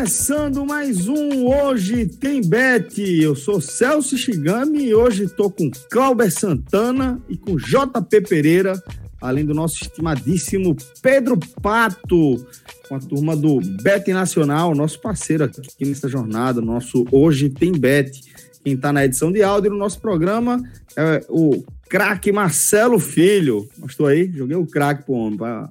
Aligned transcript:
Começando 0.00 0.64
mais 0.64 1.08
um 1.08 1.46
Hoje 1.46 2.06
Tem 2.06 2.40
Bet. 2.40 2.98
Eu 3.22 3.36
sou 3.36 3.60
Celso 3.60 4.16
Shigami 4.16 4.86
e 4.86 4.94
hoje 4.94 5.24
estou 5.24 5.50
com 5.50 5.70
Clauber 5.90 6.32
Santana 6.32 7.20
e 7.28 7.36
com 7.36 7.56
JP 7.56 8.22
Pereira, 8.26 8.82
além 9.20 9.44
do 9.44 9.52
nosso 9.52 9.74
estimadíssimo 9.82 10.74
Pedro 11.02 11.38
Pato, 11.60 12.42
com 12.88 12.94
a 12.94 12.98
turma 12.98 13.36
do 13.36 13.60
Bet 13.82 14.10
Nacional, 14.10 14.74
nosso 14.74 14.98
parceiro 15.02 15.44
aqui 15.44 15.84
nessa 15.84 16.08
jornada, 16.08 16.62
nosso 16.62 17.06
Hoje 17.12 17.50
Tem 17.50 17.70
Bet. 17.70 18.22
Quem 18.64 18.72
está 18.72 18.94
na 18.94 19.04
edição 19.04 19.30
de 19.30 19.42
áudio 19.42 19.70
no 19.70 19.76
nosso 19.76 20.00
programa 20.00 20.62
é 20.96 21.22
o 21.28 21.62
craque 21.90 22.32
Marcelo 22.32 22.98
Filho. 22.98 23.68
Mostrou 23.76 24.08
aí? 24.08 24.32
Joguei 24.32 24.56
o 24.56 24.66
craque 24.66 25.12
homem, 25.12 25.36
para 25.36 25.68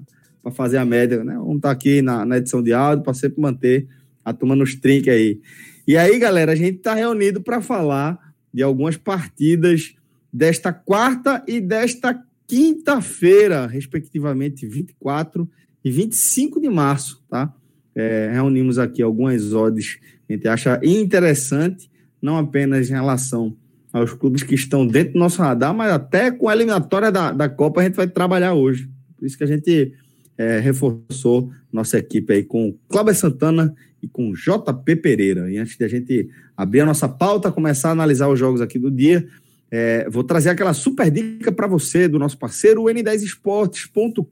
fazer 0.52 0.78
a 0.78 0.86
média, 0.86 1.24
né? 1.24 1.34
Vamos 1.34 1.56
estar 1.56 1.70
tá 1.70 1.74
aqui 1.74 2.04
na, 2.04 2.24
na 2.24 2.38
edição 2.38 2.62
de 2.62 2.74
áudio 2.74 3.04
para 3.04 3.16
sempre 3.16 3.42
manter 3.42 3.88
a 4.30 4.34
turma 4.34 4.56
nos 4.56 4.76
trinques 4.76 5.14
aí. 5.14 5.40
E 5.88 5.98
aí, 5.98 6.20
galera, 6.20 6.52
a 6.52 6.56
gente 6.56 6.78
está 6.78 6.94
reunido 6.94 7.42
para 7.42 7.62
falar 7.62 8.18
de 8.54 8.62
algumas 8.62 8.96
partidas 8.96 9.96
desta 10.32 10.72
quarta 10.72 11.44
e 11.48 11.60
desta 11.60 12.20
quinta-feira, 12.48 13.68
respectivamente 13.68 14.68
24 14.68 15.50
e 15.84 15.92
25 15.92 16.60
de 16.60 16.70
março, 16.70 17.24
tá? 17.30 17.54
É, 17.96 18.30
reunimos 18.32 18.78
aqui 18.78 19.02
algumas 19.02 19.54
odds 19.54 19.96
que 20.28 20.34
a 20.34 20.36
gente 20.36 20.48
acha 20.48 20.80
interessante, 20.84 21.90
não 22.22 22.38
apenas 22.38 22.90
em 22.90 22.94
relação 22.94 23.56
aos 23.92 24.14
clubes 24.14 24.44
que 24.44 24.54
estão 24.54 24.86
dentro 24.86 25.14
do 25.14 25.20
nosso 25.20 25.42
radar, 25.42 25.74
mas 25.74 25.92
até 25.92 26.32
com 26.32 26.48
a 26.48 26.54
eliminatória 26.54 27.12
da, 27.12 27.32
da 27.32 27.50
Copa 27.50 27.82
a 27.82 27.84
gente 27.84 27.96
vai 27.96 28.08
trabalhar 28.08 28.54
hoje. 28.54 28.88
Por 29.18 29.26
isso 29.26 29.38
que 29.38 29.44
a 29.44 29.48
gente 29.48 29.94
é, 30.38 30.60
reforçou 30.60 31.52
nossa 31.72 31.98
equipe 31.98 32.32
aí 32.32 32.44
com 32.44 32.76
Cláudio 32.88 33.16
Santana 33.16 33.76
e 34.02 34.08
com 34.08 34.34
JP 34.34 34.96
Pereira. 34.98 35.52
E 35.52 35.58
antes 35.58 35.78
de 35.78 35.84
a 35.84 35.88
gente 35.88 36.30
abrir 36.56 36.82
a 36.82 36.86
nossa 36.86 37.08
pauta, 37.08 37.52
começar 37.52 37.90
a 37.90 37.92
analisar 37.92 38.30
os 38.30 38.40
jogos 38.40 38.62
aqui 38.62 38.80
do 38.80 38.92
dia, 38.92 39.28
é, 39.72 40.10
vou 40.10 40.24
trazer 40.24 40.50
aquela 40.50 40.74
super 40.74 41.12
dica 41.12 41.52
para 41.52 41.68
você 41.68 42.08
do 42.08 42.18
nosso 42.18 42.38
parceiro, 42.38 42.84
n10esportes.com.br, 42.84 44.24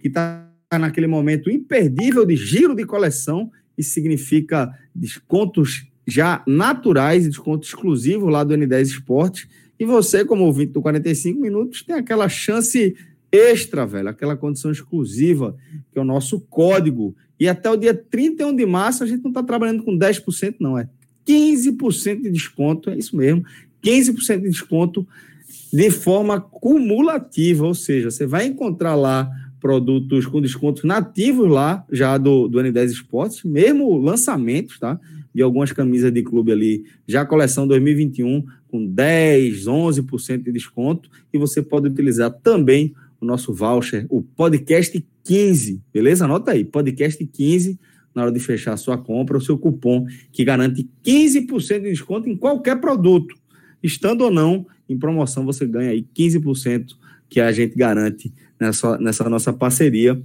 que 0.00 0.08
está 0.08 0.48
naquele 0.78 1.06
momento 1.06 1.50
imperdível 1.50 2.24
de 2.24 2.36
giro 2.36 2.74
de 2.74 2.84
coleção. 2.84 3.50
Isso 3.76 3.90
significa 3.90 4.72
descontos 4.94 5.86
já 6.06 6.42
naturais 6.46 7.26
e 7.26 7.28
desconto 7.28 7.66
exclusivo 7.66 8.28
lá 8.28 8.42
do 8.42 8.54
N10 8.54 8.82
Esportes. 8.82 9.48
E 9.78 9.84
você, 9.84 10.24
como 10.24 10.44
ouvinte 10.44 10.72
do 10.72 10.80
45 10.80 11.38
Minutos, 11.38 11.82
tem 11.82 11.94
aquela 11.94 12.28
chance 12.28 12.96
extra, 13.30 13.86
velho, 13.86 14.08
aquela 14.08 14.36
condição 14.36 14.70
exclusiva, 14.70 15.56
que 15.92 15.98
é 15.98 16.00
o 16.00 16.04
nosso 16.04 16.40
código. 16.40 17.14
E 17.38 17.48
até 17.48 17.70
o 17.70 17.76
dia 17.76 17.94
31 17.94 18.54
de 18.54 18.66
março 18.66 19.04
a 19.04 19.06
gente 19.06 19.22
não 19.22 19.30
está 19.30 19.42
trabalhando 19.42 19.82
com 19.82 19.96
10%, 19.96 20.56
não, 20.58 20.78
é 20.78 20.88
15% 21.26 22.22
de 22.22 22.30
desconto, 22.30 22.90
é 22.90 22.96
isso 22.96 23.16
mesmo, 23.16 23.44
15% 23.82 24.42
de 24.42 24.48
desconto 24.48 25.06
de 25.72 25.90
forma 25.90 26.40
cumulativa, 26.40 27.66
ou 27.66 27.74
seja, 27.74 28.10
você 28.10 28.26
vai 28.26 28.46
encontrar 28.46 28.94
lá 28.94 29.30
produtos 29.60 30.24
com 30.26 30.40
descontos 30.40 30.84
nativos 30.84 31.50
lá, 31.50 31.84
já 31.90 32.16
do, 32.16 32.48
do 32.48 32.58
N10 32.58 32.86
Esportes, 32.86 33.42
mesmo 33.44 33.98
lançamentos, 33.98 34.78
tá? 34.78 34.98
De 35.34 35.42
algumas 35.42 35.72
camisas 35.72 36.12
de 36.12 36.22
clube 36.22 36.52
ali, 36.52 36.84
já 37.06 37.24
coleção 37.24 37.66
2021, 37.66 38.44
com 38.68 38.86
10, 38.86 39.64
11% 39.64 40.44
de 40.44 40.52
desconto, 40.52 41.10
e 41.32 41.38
você 41.38 41.60
pode 41.60 41.88
utilizar 41.88 42.30
também 42.30 42.94
o 43.20 43.26
nosso 43.26 43.52
voucher, 43.52 44.06
o 44.08 44.22
podcast 44.22 45.04
15, 45.28 45.82
beleza? 45.92 46.24
Anota 46.24 46.52
aí, 46.52 46.64
podcast 46.64 47.22
15 47.22 47.78
na 48.14 48.22
hora 48.22 48.32
de 48.32 48.40
fechar 48.40 48.72
a 48.72 48.76
sua 48.78 48.96
compra, 48.96 49.36
o 49.36 49.40
seu 49.42 49.58
cupom 49.58 50.06
que 50.32 50.42
garante 50.42 50.88
15% 51.04 51.82
de 51.82 51.90
desconto 51.90 52.30
em 52.30 52.36
qualquer 52.36 52.80
produto. 52.80 53.34
Estando 53.82 54.22
ou 54.24 54.30
não 54.30 54.66
em 54.88 54.98
promoção, 54.98 55.44
você 55.44 55.66
ganha 55.66 55.90
aí 55.90 56.02
15% 56.16 56.96
que 57.28 57.40
a 57.40 57.52
gente 57.52 57.76
garante 57.76 58.32
nessa, 58.58 58.96
nessa 58.96 59.28
nossa 59.28 59.52
parceria. 59.52 60.18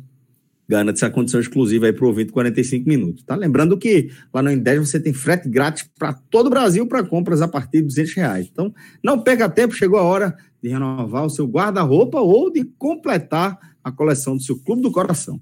Garante 0.68 0.98
essa 0.98 1.10
condição 1.10 1.40
exclusiva 1.40 1.86
aí 1.86 1.94
para 1.94 2.06
o 2.06 2.08
ouvinte 2.08 2.32
45 2.32 2.88
minutos. 2.88 3.24
Tá? 3.24 3.36
Lembrando 3.36 3.78
que 3.78 4.10
lá 4.34 4.42
no 4.42 4.50
N10 4.50 4.80
você 4.80 5.00
tem 5.00 5.14
frete 5.14 5.50
grátis 5.50 5.90
para 5.98 6.14
todo 6.14 6.48
o 6.48 6.50
Brasil 6.50 6.88
para 6.88 7.04
compras 7.04 7.42
a 7.42 7.48
partir 7.48 7.82
de 7.82 7.88
200 7.88 8.14
reais. 8.14 8.50
Então, 8.52 8.74
não 9.04 9.20
perca 9.20 9.50
tempo, 9.50 9.74
chegou 9.74 10.00
a 10.00 10.04
hora 10.04 10.36
de 10.62 10.70
renovar 10.70 11.26
o 11.26 11.30
seu 11.30 11.46
guarda-roupa 11.46 12.20
ou 12.22 12.52
de 12.52 12.64
completar 12.78 13.60
a 13.84 13.92
coleção 13.92 14.38
do 14.38 14.42
seu 14.42 14.58
clube 14.58 14.82
do 14.82 14.92
coração. 14.92 15.42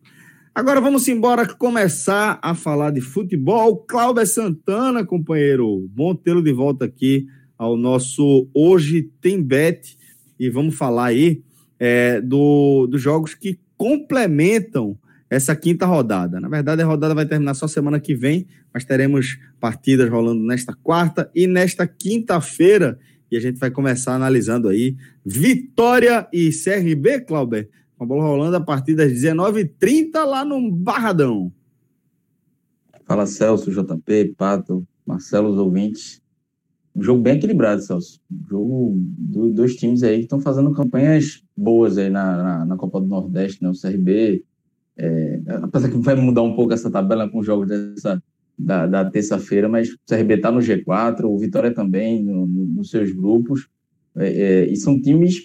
Agora 0.53 0.81
vamos 0.81 1.07
embora 1.07 1.47
começar 1.47 2.37
a 2.41 2.53
falar 2.53 2.91
de 2.91 2.99
futebol. 2.99 3.77
Cláudio 3.77 4.25
Santana, 4.25 5.05
companheiro, 5.05 5.87
bom 5.93 6.13
tê-lo 6.13 6.43
de 6.43 6.51
volta 6.51 6.85
aqui 6.85 7.25
ao 7.57 7.77
nosso 7.77 8.49
Hoje 8.53 9.09
Tem 9.21 9.41
Bet. 9.41 9.95
E 10.39 10.49
vamos 10.49 10.75
falar 10.75 11.05
aí 11.05 11.41
é, 11.79 12.19
do, 12.19 12.85
dos 12.87 13.01
jogos 13.01 13.33
que 13.33 13.59
complementam 13.77 14.97
essa 15.31 15.55
quinta 15.55 15.85
rodada. 15.85 16.41
Na 16.41 16.49
verdade, 16.49 16.81
a 16.81 16.85
rodada 16.85 17.15
vai 17.15 17.25
terminar 17.25 17.53
só 17.53 17.65
semana 17.65 17.99
que 17.99 18.13
vem, 18.13 18.45
mas 18.73 18.83
teremos 18.83 19.39
partidas 19.59 20.09
rolando 20.09 20.43
nesta 20.43 20.75
quarta 20.83 21.31
e 21.33 21.47
nesta 21.47 21.87
quinta-feira 21.87 22.99
e 23.31 23.37
a 23.37 23.39
gente 23.39 23.57
vai 23.57 23.71
começar 23.71 24.13
analisando 24.13 24.67
aí 24.67 24.97
Vitória 25.25 26.27
e 26.33 26.49
CRB, 26.49 27.21
Clauber, 27.21 27.69
com 27.97 28.03
a 28.03 28.07
bola 28.07 28.23
rolando 28.23 28.57
a 28.57 28.61
partir 28.61 28.93
das 28.93 29.09
19h30 29.13 30.21
lá 30.25 30.43
no 30.43 30.69
Barradão. 30.69 31.51
Fala 33.05 33.25
Celso, 33.25 33.71
JP, 33.71 34.35
Pato, 34.37 34.85
Marcelo, 35.05 35.49
os 35.49 35.57
ouvintes. 35.57 36.21
Um 36.93 37.01
jogo 37.01 37.21
bem 37.21 37.37
equilibrado, 37.37 37.81
Celso. 37.81 38.19
Um 38.29 38.49
jogo 38.49 38.93
do, 39.17 39.49
dois 39.53 39.75
times 39.75 40.03
aí 40.03 40.17
que 40.17 40.23
estão 40.23 40.41
fazendo 40.41 40.73
campanhas 40.73 41.41
boas 41.55 41.97
aí 41.97 42.09
na, 42.09 42.35
na, 42.35 42.65
na, 42.65 42.75
Copa 42.75 42.99
do 42.99 43.07
Nordeste, 43.07 43.63
né? 43.63 43.69
O 43.69 43.79
CRB. 43.79 44.43
É, 45.03 45.41
apesar 45.63 45.89
que 45.89 45.97
vai 45.97 46.13
mudar 46.13 46.44
um 46.44 46.56
pouco 46.56 46.73
essa 46.73 46.91
tabela 46.91 47.28
com 47.28 47.39
os 47.39 47.45
jogos 47.45 47.67
dessa, 47.67 48.22
da, 48.57 48.85
da 48.85 49.09
terça-feira, 49.09 49.67
mas 49.67 49.89
o 49.89 49.97
CRB 50.07 50.35
está 50.35 50.51
no 50.51 50.59
G4, 50.59 51.23
o 51.23 51.39
Vitória 51.39 51.73
também, 51.73 52.23
no, 52.23 52.45
no, 52.45 52.66
nos 52.67 52.91
seus 52.91 53.11
grupos, 53.11 53.67
é, 54.16 54.28
é, 54.28 54.66
e 54.72 54.75
são 54.75 55.01
times 55.01 55.41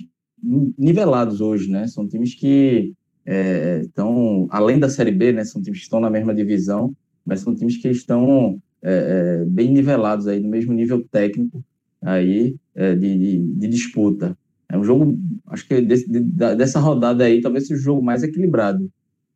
nivelados 0.79 1.41
hoje, 1.41 1.71
né? 1.71 1.87
São 1.87 2.07
times 2.07 2.35
que 2.35 2.93
estão, 3.25 4.47
é, 4.47 4.55
além 4.55 4.79
da 4.79 4.91
Série 4.91 5.11
B, 5.11 5.33
né? 5.33 5.43
São 5.43 5.63
times 5.63 5.79
que 5.79 5.85
estão 5.85 6.01
na 6.01 6.11
mesma 6.11 6.35
divisão, 6.35 6.95
mas 7.25 7.41
são 7.41 7.55
times 7.55 7.79
que 7.79 7.89
estão 7.89 8.61
é, 8.83 9.41
é, 9.41 9.45
bem 9.47 9.73
nivelados 9.73 10.29
aí, 10.29 10.39
no 10.39 10.51
mesmo 10.51 10.75
nível 10.75 11.03
técnico 11.11 11.65
aí 12.03 12.57
de, 12.75 12.97
de, 12.97 13.39
de, 13.39 13.69
disputa. 13.69 14.37
É 14.69 14.77
um 14.77 14.85
jogo, 14.85 15.19
acho 15.47 15.67
que 15.67 15.81
desse, 15.81 16.07
de, 16.09 16.21
dessa 16.21 16.79
rodada 16.79 17.25
aí, 17.25 17.41
talvez 17.41 17.67
seja 17.67 17.81
o 17.81 17.83
jogo 17.83 18.03
mais 18.03 18.23
equilibrado 18.23 18.91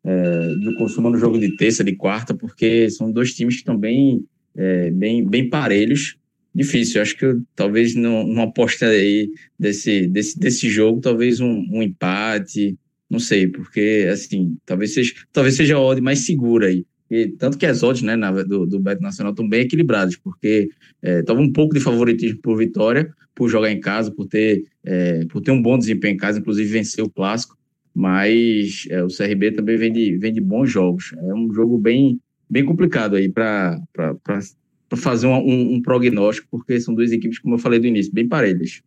é, 0.05 0.55
do 0.63 0.75
consumo 0.77 1.11
no 1.11 1.19
jogo 1.19 1.39
de 1.39 1.57
terça, 1.57 1.85
de 1.85 1.95
quarta, 1.95 2.35
porque 2.35 2.89
são 2.91 3.11
dois 3.11 3.35
times 3.35 3.55
que 3.55 3.61
estão 3.61 3.77
bem, 3.77 4.25
é, 4.57 4.91
bem, 4.91 5.27
bem 5.27 5.49
parelhos. 5.49 6.17
Difícil, 6.55 7.01
acho 7.01 7.17
que 7.17 7.39
talvez 7.55 7.95
numa 7.95 8.45
aposta 8.45 8.87
aí 8.87 9.31
desse, 9.59 10.09
desse, 10.09 10.39
desse 10.39 10.69
jogo, 10.69 11.01
talvez 11.01 11.39
um, 11.39 11.65
um 11.71 11.83
empate, 11.83 12.77
não 13.09 13.21
sei, 13.21 13.47
porque 13.47 14.09
assim, 14.11 14.57
talvez 14.67 14.95
seja, 14.95 15.15
talvez 15.33 15.55
seja 15.55 15.77
a 15.77 15.81
odd 15.81 16.01
mais 16.01 16.21
segura 16.21 16.67
aí. 16.67 16.85
E, 17.09 17.29
tanto 17.29 17.59
que 17.59 17.67
as 17.67 17.83
odds 17.83 18.03
né, 18.03 18.17
na, 18.17 18.31
do, 18.31 18.67
do 18.67 18.81
Beto 18.81 19.03
Nacional 19.03 19.33
estão 19.33 19.49
bem 19.49 19.63
equilibradas, 19.63 20.17
porque 20.17 20.71
estava 21.03 21.41
é, 21.41 21.43
um 21.43 21.53
pouco 21.53 21.75
de 21.75 21.81
favoritismo 21.81 22.41
por 22.41 22.57
vitória, 22.57 23.13
por 23.35 23.49
jogar 23.49 23.71
em 23.71 23.81
casa, 23.81 24.11
por 24.11 24.27
ter, 24.27 24.65
é, 24.85 25.25
por 25.27 25.41
ter 25.41 25.51
um 25.51 25.63
bom 25.63 25.79
desempenho 25.79 26.15
em 26.15 26.17
casa, 26.17 26.39
inclusive 26.39 26.69
vencer 26.69 27.05
o 27.05 27.11
clássico 27.11 27.57
mas 27.95 28.87
é, 28.89 29.03
o 29.03 29.09
CRB 29.09 29.53
também 29.53 29.77
vem 29.77 29.93
de, 29.93 30.17
vem 30.17 30.33
de 30.33 30.41
bons 30.41 30.71
jogos. 30.71 31.13
É 31.17 31.35
um 31.35 31.53
jogo 31.53 31.77
bem, 31.79 32.21
bem 32.49 32.65
complicado 32.65 33.17
aí 33.17 33.29
para 33.29 33.81
fazer 34.97 35.27
um, 35.27 35.37
um, 35.37 35.75
um, 35.75 35.83
prognóstico, 35.83 36.49
porque 36.51 36.81
são 36.81 36.95
duas 36.95 37.13
equipes, 37.13 37.39
como 37.39 37.55
eu 37.55 37.59
falei 37.59 37.79
do 37.79 37.87
início, 37.87 38.13
bem 38.13 38.29
parelhas. 38.29 38.83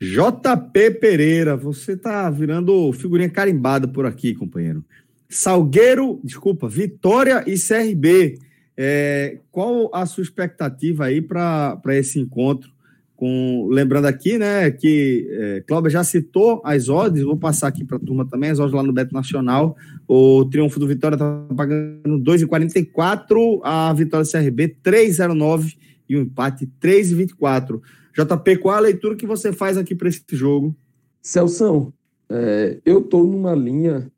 JP 0.00 0.90
Pereira, 1.00 1.56
você 1.56 1.92
está 1.92 2.28
virando 2.28 2.92
figurinha 2.92 3.30
carimbada 3.30 3.86
por 3.86 4.04
aqui, 4.04 4.34
companheiro. 4.34 4.84
Salgueiro, 5.28 6.20
desculpa, 6.22 6.68
Vitória 6.68 7.44
e 7.46 7.54
CRB. 7.58 8.38
É, 8.76 9.38
qual 9.52 9.88
a 9.94 10.04
sua 10.04 10.22
expectativa 10.22 11.06
aí 11.06 11.22
para 11.22 11.80
esse 11.90 12.18
encontro? 12.18 12.73
Com, 13.16 13.68
lembrando 13.70 14.06
aqui, 14.06 14.38
né, 14.38 14.70
que 14.72 15.28
é, 15.30 15.88
já 15.88 16.02
citou 16.02 16.60
as 16.64 16.88
odds, 16.88 17.22
vou 17.22 17.36
passar 17.36 17.68
aqui 17.68 17.84
para 17.84 17.96
a 17.96 18.00
turma 18.00 18.26
também, 18.26 18.50
as 18.50 18.58
odds 18.58 18.74
lá 18.74 18.82
no 18.82 18.92
Beto 18.92 19.14
Nacional. 19.14 19.76
O 20.06 20.44
triunfo 20.46 20.80
do 20.80 20.86
Vitória 20.86 21.14
está 21.14 21.46
pagando 21.56 22.18
2,44, 22.18 23.60
a 23.62 23.92
vitória 23.92 24.26
do 24.26 24.30
CRB 24.30 24.76
3,09 24.82 25.76
e 26.08 26.16
o 26.16 26.20
empate 26.22 26.68
3,24. 26.80 27.80
JP, 28.14 28.56
qual 28.58 28.76
a 28.76 28.80
leitura 28.80 29.16
que 29.16 29.26
você 29.26 29.52
faz 29.52 29.76
aqui 29.76 29.94
para 29.94 30.08
esse 30.08 30.22
jogo? 30.32 30.76
Celção, 31.22 31.92
é, 32.28 32.78
eu 32.84 33.00
estou 33.00 33.24
numa 33.26 33.54
linha 33.54 34.10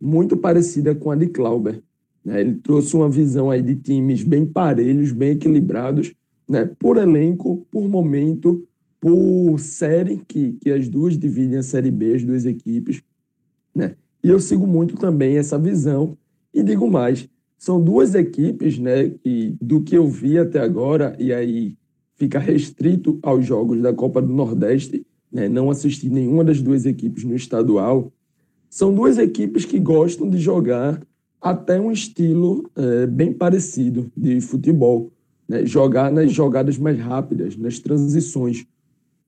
muito 0.00 0.36
parecida 0.36 0.94
com 0.94 1.10
a 1.10 1.16
de 1.16 1.28
Clauber. 1.28 1.82
Né? 2.24 2.40
Ele 2.40 2.54
trouxe 2.56 2.94
uma 2.94 3.08
visão 3.08 3.50
aí 3.50 3.62
de 3.62 3.74
times 3.74 4.22
bem 4.22 4.44
parelhos, 4.44 5.12
bem 5.12 5.30
equilibrados, 5.32 6.12
né? 6.48 6.70
por 6.78 6.96
elenco, 6.96 7.66
por 7.70 7.88
momento, 7.88 8.66
por 9.00 9.58
série, 9.58 10.22
que, 10.26 10.52
que 10.54 10.70
as 10.70 10.88
duas 10.88 11.18
dividem 11.18 11.58
a 11.58 11.62
Série 11.62 11.90
B, 11.90 12.14
as 12.14 12.24
duas 12.24 12.46
equipes. 12.46 13.02
Né? 13.74 13.94
E 14.22 14.28
eu 14.28 14.40
sigo 14.40 14.66
muito 14.66 14.96
também 14.96 15.36
essa 15.36 15.58
visão. 15.58 16.16
E 16.52 16.62
digo 16.62 16.90
mais, 16.90 17.28
são 17.58 17.82
duas 17.82 18.14
equipes 18.14 18.78
né, 18.78 19.10
que, 19.10 19.56
do 19.60 19.82
que 19.82 19.96
eu 19.96 20.08
vi 20.08 20.38
até 20.38 20.60
agora, 20.60 21.16
e 21.18 21.32
aí 21.32 21.76
fica 22.16 22.38
restrito 22.38 23.18
aos 23.22 23.44
jogos 23.44 23.80
da 23.80 23.92
Copa 23.92 24.22
do 24.22 24.32
Nordeste, 24.32 25.06
né, 25.30 25.48
não 25.48 25.70
assisti 25.70 26.08
nenhuma 26.08 26.42
das 26.42 26.60
duas 26.62 26.86
equipes 26.86 27.24
no 27.24 27.34
estadual, 27.34 28.12
são 28.70 28.92
duas 28.92 29.18
equipes 29.18 29.64
que 29.64 29.78
gostam 29.78 30.28
de 30.28 30.38
jogar 30.38 31.00
até 31.40 31.80
um 31.80 31.92
estilo 31.92 32.68
é, 32.76 33.06
bem 33.06 33.32
parecido 33.32 34.10
de 34.16 34.40
futebol, 34.40 35.10
né? 35.48 35.64
jogar 35.64 36.12
nas 36.12 36.32
jogadas 36.32 36.76
mais 36.78 36.98
rápidas, 36.98 37.56
nas 37.56 37.78
transições. 37.78 38.66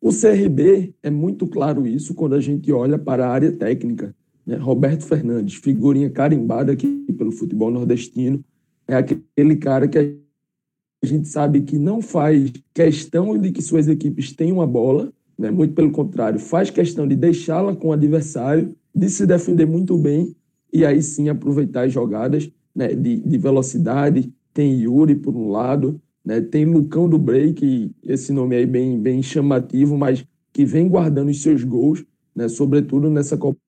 O 0.01 0.11
CRB 0.11 0.95
é 1.03 1.11
muito 1.11 1.47
claro 1.47 1.87
isso 1.87 2.15
quando 2.15 2.35
a 2.35 2.41
gente 2.41 2.73
olha 2.73 2.99
para 2.99 3.27
a 3.27 3.31
área 3.31 3.53
técnica. 3.53 4.15
Né? 4.47 4.57
Roberto 4.57 5.05
Fernandes, 5.05 5.55
figurinha 5.55 6.11
carimbada 6.11 6.73
aqui 6.73 7.07
pelo 7.17 7.33
futebol 7.33 7.71
nordestino, 7.71 8.43
é 8.89 8.97
aquele 8.97 9.57
cara 9.57 9.87
que 9.87 9.99
a 9.99 11.07
gente 11.07 11.29
sabe 11.29 11.63
que 11.63 11.79
não 11.79 12.03
faz 12.03 12.53
questão 12.75 13.39
de 13.39 13.53
que 13.53 13.63
suas 13.63 13.89
equipes 13.89 14.33
tenham 14.33 14.61
a 14.61 14.67
bola, 14.67 15.13
né? 15.39 15.51
muito 15.51 15.75
pelo 15.75 15.91
contrário, 15.91 16.39
faz 16.39 16.71
questão 16.71 17.07
de 17.07 17.17
deixá-la 17.17 17.75
com 17.75 17.89
o 17.89 17.93
adversário 17.93 18.75
de 18.95 19.09
se 19.09 19.27
defender 19.27 19.67
muito 19.67 19.97
bem 19.97 20.35
e 20.73 20.85
aí 20.85 21.03
sim 21.03 21.29
aproveitar 21.29 21.87
as 21.87 21.93
jogadas 21.93 22.51
né, 22.75 22.89
de, 22.89 23.17
de 23.17 23.39
velocidade. 23.39 24.33
Tem 24.53 24.81
Yuri 24.81 25.15
por 25.15 25.35
um 25.37 25.49
lado, 25.49 26.01
né, 26.31 26.41
tem 26.41 26.65
Lucão 26.65 27.09
do 27.09 27.19
Break, 27.19 27.91
esse 28.05 28.33
nome 28.33 28.55
aí 28.55 28.65
bem, 28.65 28.97
bem 28.97 29.21
chamativo, 29.21 29.99
mas 29.99 30.25
que 30.53 30.65
vem 30.65 30.89
guardando 30.89 31.29
os 31.29 31.43
seus 31.43 31.65
gols, 31.65 32.05
né, 32.33 32.49
sobretudo 32.49 33.11
nessa 33.11 33.37
Copa 33.37 33.59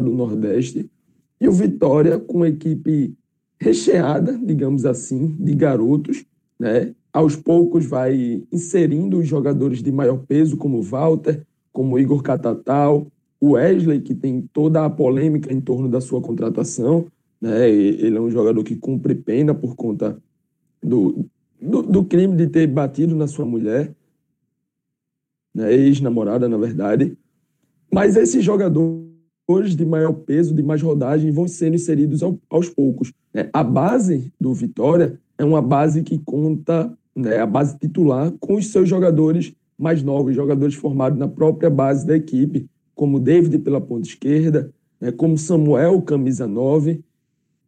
do 0.00 0.14
Nordeste. 0.14 0.90
E 1.38 1.46
o 1.46 1.52
Vitória 1.52 2.18
com 2.18 2.46
equipe 2.46 3.14
recheada, 3.60 4.40
digamos 4.42 4.86
assim, 4.86 5.36
de 5.38 5.54
garotos, 5.54 6.24
né? 6.58 6.94
Aos 7.12 7.36
poucos 7.36 7.84
vai 7.84 8.42
inserindo 8.50 9.18
os 9.18 9.28
jogadores 9.28 9.82
de 9.82 9.92
maior 9.92 10.24
peso, 10.26 10.56
como 10.56 10.80
Walter, 10.80 11.44
como 11.70 11.98
Igor 11.98 12.22
Catatal, 12.22 13.06
o 13.38 13.50
Wesley, 13.50 14.00
que 14.00 14.14
tem 14.14 14.48
toda 14.50 14.82
a 14.82 14.88
polêmica 14.88 15.52
em 15.52 15.60
torno 15.60 15.90
da 15.90 16.00
sua 16.00 16.22
contratação, 16.22 17.06
né? 17.38 17.68
ele 17.68 18.16
é 18.16 18.20
um 18.20 18.30
jogador 18.30 18.64
que 18.64 18.76
cumpre 18.76 19.14
pena 19.14 19.54
por 19.54 19.76
conta 19.76 20.18
do, 20.82 21.26
do, 21.60 21.82
do 21.82 22.04
crime 22.04 22.36
de 22.36 22.46
ter 22.46 22.66
batido 22.66 23.14
na 23.16 23.26
sua 23.26 23.44
mulher, 23.44 23.92
né? 25.54 25.72
ex-namorada, 25.72 26.48
na 26.48 26.56
verdade. 26.56 27.16
Mas 27.92 28.16
esses 28.16 28.44
jogadores 28.44 29.74
de 29.74 29.84
maior 29.84 30.12
peso, 30.12 30.54
de 30.54 30.62
mais 30.62 30.82
rodagem, 30.82 31.30
vão 31.30 31.48
sendo 31.48 31.74
inseridos 31.74 32.22
ao, 32.22 32.38
aos 32.48 32.68
poucos. 32.68 33.12
Né? 33.32 33.48
A 33.52 33.64
base 33.64 34.32
do 34.40 34.52
Vitória 34.52 35.18
é 35.36 35.44
uma 35.44 35.62
base 35.62 36.02
que 36.02 36.18
conta, 36.18 36.92
né, 37.14 37.38
a 37.38 37.46
base 37.46 37.78
titular, 37.78 38.32
com 38.40 38.56
os 38.56 38.68
seus 38.68 38.88
jogadores 38.88 39.54
mais 39.78 40.02
novos, 40.02 40.34
jogadores 40.34 40.74
formados 40.74 41.18
na 41.18 41.28
própria 41.28 41.70
base 41.70 42.06
da 42.06 42.16
equipe, 42.16 42.68
como 42.94 43.20
David 43.20 43.58
pela 43.58 43.80
ponta 43.80 44.08
esquerda, 44.08 44.72
né, 45.00 45.12
como 45.12 45.38
Samuel, 45.38 46.02
camisa 46.02 46.46
9. 46.46 47.00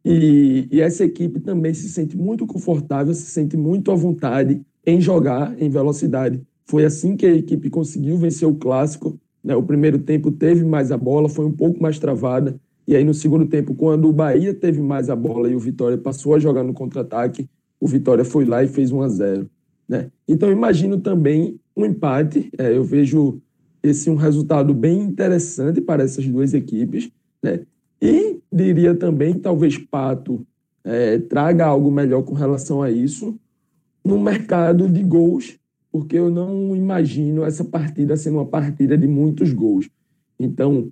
E, 0.03 0.67
e, 0.71 0.81
essa 0.81 1.03
equipe 1.03 1.39
também 1.39 1.73
se 1.73 1.87
sente 1.89 2.17
muito 2.17 2.47
confortável, 2.47 3.13
se 3.13 3.25
sente 3.25 3.55
muito 3.55 3.91
à 3.91 3.95
vontade 3.95 4.61
em 4.85 4.99
jogar 4.99 5.55
em 5.61 5.69
velocidade. 5.69 6.41
Foi 6.65 6.85
assim 6.85 7.15
que 7.15 7.25
a 7.25 7.35
equipe 7.35 7.69
conseguiu 7.69 8.17
vencer 8.17 8.47
o 8.47 8.55
clássico. 8.55 9.19
Né? 9.43 9.55
O 9.55 9.63
primeiro 9.63 9.99
tempo 9.99 10.31
teve 10.31 10.63
mais 10.63 10.91
a 10.91 10.97
bola, 10.97 11.29
foi 11.29 11.45
um 11.45 11.51
pouco 11.51 11.81
mais 11.81 11.99
travada. 11.99 12.59
E 12.87 12.95
aí, 12.95 13.03
no 13.03 13.13
segundo 13.13 13.45
tempo, 13.45 13.75
quando 13.75 14.09
o 14.09 14.13
Bahia 14.13 14.53
teve 14.53 14.81
mais 14.81 15.09
a 15.09 15.15
bola 15.15 15.49
e 15.49 15.55
o 15.55 15.59
Vitória 15.59 15.97
passou 15.97 16.33
a 16.33 16.39
jogar 16.39 16.63
no 16.63 16.73
contra-ataque, 16.73 17.47
o 17.79 17.87
Vitória 17.87 18.25
foi 18.25 18.45
lá 18.45 18.63
e 18.63 18.67
fez 18.67 18.91
1 18.91 19.01
a 19.01 19.07
0 19.07 19.49
né? 19.87 20.09
Então, 20.27 20.51
imagino 20.51 20.99
também 20.99 21.59
um 21.75 21.85
empate. 21.85 22.49
É, 22.57 22.75
eu 22.75 22.83
vejo 22.83 23.41
esse 23.83 24.09
um 24.09 24.15
resultado 24.15 24.73
bem 24.73 25.01
interessante 25.01 25.81
para 25.81 26.03
essas 26.03 26.25
duas 26.25 26.53
equipes, 26.53 27.11
né? 27.43 27.61
E 28.01 28.40
diria 28.51 28.95
também, 28.95 29.33
talvez 29.33 29.77
Pato 29.77 30.45
é, 30.83 31.19
traga 31.19 31.65
algo 31.65 31.91
melhor 31.91 32.23
com 32.23 32.33
relação 32.33 32.81
a 32.81 32.89
isso 32.89 33.39
no 34.03 34.19
mercado 34.19 34.89
de 34.89 35.03
gols, 35.03 35.57
porque 35.91 36.17
eu 36.17 36.29
não 36.29 36.75
imagino 36.75 37.43
essa 37.43 37.63
partida 37.63 38.17
sendo 38.17 38.37
uma 38.37 38.45
partida 38.45 38.97
de 38.97 39.07
muitos 39.07 39.53
gols. 39.53 39.89
Então, 40.39 40.91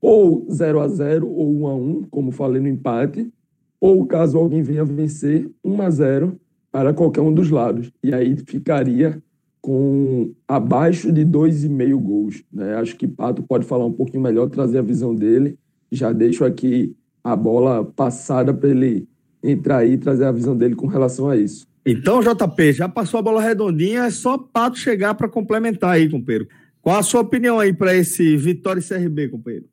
ou 0.00 0.46
0 0.50 0.80
a 0.80 0.88
0 0.88 1.28
ou 1.28 1.60
1 1.60 1.66
a 1.66 1.74
1, 1.74 2.02
como 2.10 2.30
falei 2.30 2.60
no 2.60 2.68
empate, 2.68 3.32
ou 3.80 4.06
caso 4.06 4.38
alguém 4.38 4.62
venha 4.62 4.84
vencer 4.84 5.50
1 5.64 5.82
a 5.82 5.90
0 5.90 6.40
para 6.70 6.92
qualquer 6.92 7.20
um 7.20 7.32
dos 7.32 7.50
lados. 7.50 7.90
E 8.02 8.12
aí 8.12 8.36
ficaria 8.36 9.22
com 9.60 10.32
abaixo 10.46 11.12
de 11.12 11.24
dois 11.24 11.62
e 11.62 11.68
meio 11.68 11.98
gols. 12.00 12.42
Né? 12.52 12.74
Acho 12.74 12.96
que 12.96 13.06
Pato 13.06 13.42
pode 13.42 13.64
falar 13.64 13.86
um 13.86 13.92
pouquinho 13.92 14.22
melhor, 14.22 14.50
trazer 14.50 14.78
a 14.78 14.82
visão 14.82 15.14
dele. 15.14 15.56
Já 15.92 16.12
deixo 16.12 16.44
aqui 16.44 16.96
a 17.22 17.36
bola 17.36 17.84
passada 17.84 18.52
para 18.52 18.70
ele 18.70 19.06
entrar 19.42 19.78
aí 19.78 19.92
e 19.92 19.98
trazer 19.98 20.24
a 20.24 20.32
visão 20.32 20.56
dele 20.56 20.74
com 20.74 20.86
relação 20.86 21.28
a 21.28 21.36
isso. 21.36 21.66
Então, 21.84 22.20
JP, 22.20 22.72
já 22.72 22.88
passou 22.88 23.18
a 23.18 23.22
bola 23.22 23.42
redondinha, 23.42 24.04
é 24.04 24.10
só 24.10 24.38
Pato 24.38 24.78
chegar 24.78 25.14
para 25.14 25.28
complementar 25.28 25.90
aí, 25.90 26.08
companheiro. 26.08 26.48
Qual 26.80 26.96
a 26.96 27.02
sua 27.02 27.20
opinião 27.20 27.60
aí 27.60 27.72
para 27.72 27.94
esse 27.94 28.36
Vitória 28.36 28.80
e 28.80 28.84
CRB, 28.84 29.28
companheiro? 29.28 29.66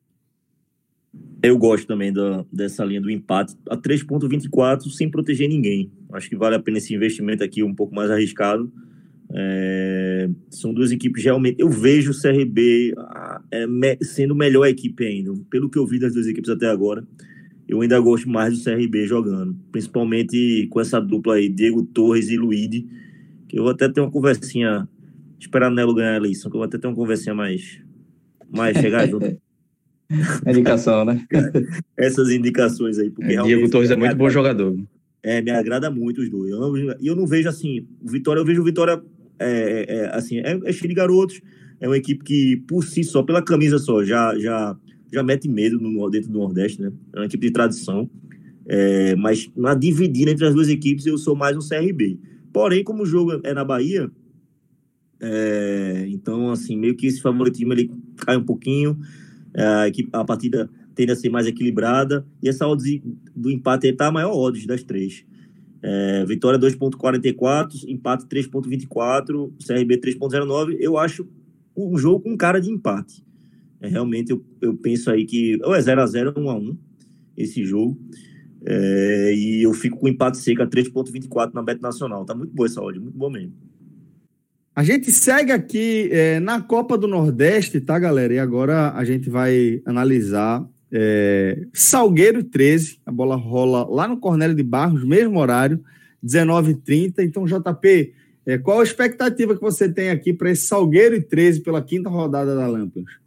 Eu 1.42 1.56
gosto 1.56 1.86
também 1.86 2.12
da, 2.12 2.44
dessa 2.52 2.84
linha 2.84 3.00
do 3.00 3.10
empate 3.10 3.56
a 3.68 3.76
3,24 3.76 4.90
sem 4.90 5.10
proteger 5.10 5.48
ninguém. 5.48 5.90
Acho 6.12 6.28
que 6.28 6.36
vale 6.36 6.56
a 6.56 6.60
pena 6.60 6.78
esse 6.78 6.94
investimento 6.94 7.42
aqui 7.42 7.62
um 7.62 7.74
pouco 7.74 7.94
mais 7.94 8.10
arriscado 8.10 8.70
é, 9.32 10.09
são 10.48 10.74
duas 10.74 10.90
equipes 10.90 11.22
realmente. 11.22 11.56
Eu 11.60 11.70
vejo 11.70 12.10
o 12.10 12.14
CRB 12.20 12.94
é, 13.50 13.66
me, 13.66 13.96
sendo 14.02 14.34
melhor 14.34 14.66
equipe 14.66 15.04
ainda. 15.04 15.32
Pelo 15.50 15.70
que 15.70 15.78
eu 15.78 15.86
vi 15.86 15.98
das 15.98 16.12
duas 16.12 16.26
equipes 16.26 16.50
até 16.50 16.66
agora, 16.66 17.06
eu 17.68 17.80
ainda 17.80 17.98
gosto 18.00 18.28
mais 18.28 18.58
do 18.58 18.64
CRB 18.64 19.06
jogando. 19.06 19.56
Principalmente 19.70 20.66
com 20.70 20.80
essa 20.80 21.00
dupla 21.00 21.34
aí, 21.34 21.48
Diego 21.48 21.84
Torres 21.84 22.28
e 22.28 22.36
Luíde. 22.36 22.86
Que 23.48 23.58
eu 23.58 23.62
vou 23.62 23.72
até 23.72 23.88
ter 23.88 24.00
uma 24.00 24.10
conversinha. 24.10 24.88
Esperar 25.38 25.70
o 25.70 25.74
Nelo 25.74 25.94
ganhar 25.94 26.12
a 26.12 26.16
eleição, 26.16 26.50
que 26.50 26.56
eu 26.56 26.60
vou 26.60 26.66
até 26.66 26.78
ter 26.78 26.86
uma 26.86 26.96
conversinha 26.96 27.34
mais. 27.34 27.80
mais 28.50 28.76
chegar 28.76 29.08
junto. 29.08 29.40
Indicação, 30.46 31.04
né? 31.04 31.24
Essas 31.96 32.30
indicações 32.30 32.98
aí. 32.98 33.10
Porque 33.10 33.32
é, 33.32 33.42
Diego 33.42 33.70
Torres 33.70 33.90
é 33.90 33.96
muito 33.96 34.16
bom 34.16 34.28
jogador. 34.28 34.76
É, 35.22 35.40
me 35.40 35.50
agrada 35.50 35.90
muito 35.90 36.20
os 36.20 36.28
dois. 36.28 36.50
E 36.50 36.52
eu, 36.52 36.96
eu, 37.00 37.16
não 37.16 37.26
vejo 37.26 37.48
assim, 37.48 37.86
o 38.02 38.10
Vitória, 38.10 38.40
eu 38.40 38.44
vejo 38.44 38.62
o 38.62 38.64
Vitória 38.64 39.00
é, 39.40 39.86
é, 39.88 39.96
é, 39.96 40.16
assim, 40.16 40.38
é, 40.38 40.60
é 40.64 40.72
cheio 40.72 40.88
de 40.88 40.94
garotos, 40.94 41.40
é 41.80 41.88
uma 41.88 41.96
equipe 41.96 42.22
que, 42.22 42.56
por 42.68 42.84
si 42.84 43.02
só, 43.02 43.22
pela 43.22 43.42
camisa 43.42 43.78
só, 43.78 44.04
já, 44.04 44.38
já, 44.38 44.76
já 45.12 45.22
mete 45.22 45.48
medo 45.48 45.80
no, 45.80 46.10
dentro 46.10 46.30
do 46.30 46.38
Nordeste, 46.38 46.80
né? 46.82 46.92
É 47.14 47.20
uma 47.20 47.26
equipe 47.26 47.46
de 47.46 47.52
tradição. 47.52 48.08
É, 48.66 49.16
mas 49.16 49.50
na 49.56 49.74
dividida 49.74 50.30
entre 50.30 50.46
as 50.46 50.54
duas 50.54 50.68
equipes, 50.68 51.06
eu 51.06 51.16
sou 51.16 51.34
mais 51.34 51.56
um 51.56 51.60
CRB. 51.60 52.18
Porém, 52.52 52.84
como 52.84 53.02
o 53.02 53.06
jogo 53.06 53.40
é 53.42 53.54
na 53.54 53.64
Bahia, 53.64 54.10
é, 55.20 56.06
então, 56.08 56.50
assim, 56.50 56.76
meio 56.76 56.94
que 56.94 57.06
esse 57.06 57.20
favoritismo 57.20 57.72
ele 57.72 57.90
cai 58.18 58.36
um 58.36 58.44
pouquinho. 58.44 58.98
É, 59.54 59.64
a, 59.64 59.88
equipe, 59.88 60.08
a 60.12 60.24
partida 60.24 60.70
tende 60.94 61.12
a 61.12 61.16
ser 61.16 61.30
mais 61.30 61.46
equilibrada. 61.46 62.26
E 62.42 62.48
essa 62.48 62.66
odds 62.66 63.00
do 63.34 63.50
empate 63.50 63.88
está 63.88 64.08
a 64.08 64.12
maior 64.12 64.32
odds 64.32 64.66
das 64.66 64.82
três. 64.82 65.24
É, 65.82 66.24
vitória 66.26 66.58
2.44, 66.58 67.84
empate 67.88 68.26
3.24, 68.26 69.52
CRB 69.66 69.98
3.09. 69.98 70.76
Eu 70.78 70.98
acho 70.98 71.26
um 71.76 71.96
jogo 71.96 72.24
com 72.24 72.36
cara 72.36 72.60
de 72.60 72.70
empate. 72.70 73.24
É, 73.80 73.88
realmente 73.88 74.30
eu, 74.30 74.44
eu 74.60 74.76
penso 74.76 75.10
aí 75.10 75.24
que 75.24 75.58
ou 75.64 75.74
é 75.74 75.80
0x0 75.80 76.36
ou 76.36 76.42
1x1 76.42 76.76
esse 77.36 77.64
jogo. 77.64 77.98
É, 78.66 79.34
e 79.34 79.62
eu 79.62 79.72
fico 79.72 79.98
com 79.98 80.08
empate 80.08 80.36
seco 80.36 80.62
a 80.62 80.66
3.24 80.66 81.54
na 81.54 81.62
Bet 81.62 81.80
Nacional. 81.80 82.24
Tá 82.24 82.34
muito 82.34 82.54
boa 82.54 82.66
essa 82.66 82.82
odd, 82.82 83.00
muito 83.00 83.16
boa 83.16 83.30
mesmo. 83.30 83.54
A 84.76 84.84
gente 84.84 85.10
segue 85.10 85.50
aqui 85.50 86.08
é, 86.12 86.38
na 86.40 86.60
Copa 86.60 86.96
do 86.96 87.08
Nordeste, 87.08 87.80
tá, 87.80 87.98
galera? 87.98 88.34
E 88.34 88.38
agora 88.38 88.92
a 88.92 89.04
gente 89.04 89.28
vai 89.28 89.82
analisar 89.84 90.66
é, 90.92 91.66
Salgueiro 91.72 92.42
13. 92.42 93.00
A 93.06 93.12
bola 93.12 93.36
rola 93.36 93.86
lá 93.88 94.08
no 94.08 94.18
Cornélio 94.18 94.56
de 94.56 94.62
Barros, 94.62 95.04
mesmo 95.04 95.38
horário, 95.38 95.82
19h30. 96.24 97.20
Então, 97.20 97.44
JP, 97.44 98.12
é, 98.46 98.58
qual 98.58 98.80
a 98.80 98.84
expectativa 98.84 99.54
que 99.54 99.60
você 99.60 99.88
tem 99.88 100.10
aqui 100.10 100.32
para 100.32 100.50
esse 100.50 100.66
Salgueiro 100.66 101.14
e 101.14 101.22
13 101.22 101.60
pela 101.60 101.82
quinta 101.82 102.08
rodada 102.08 102.54
da 102.54 102.66
Lampions? 102.66 103.20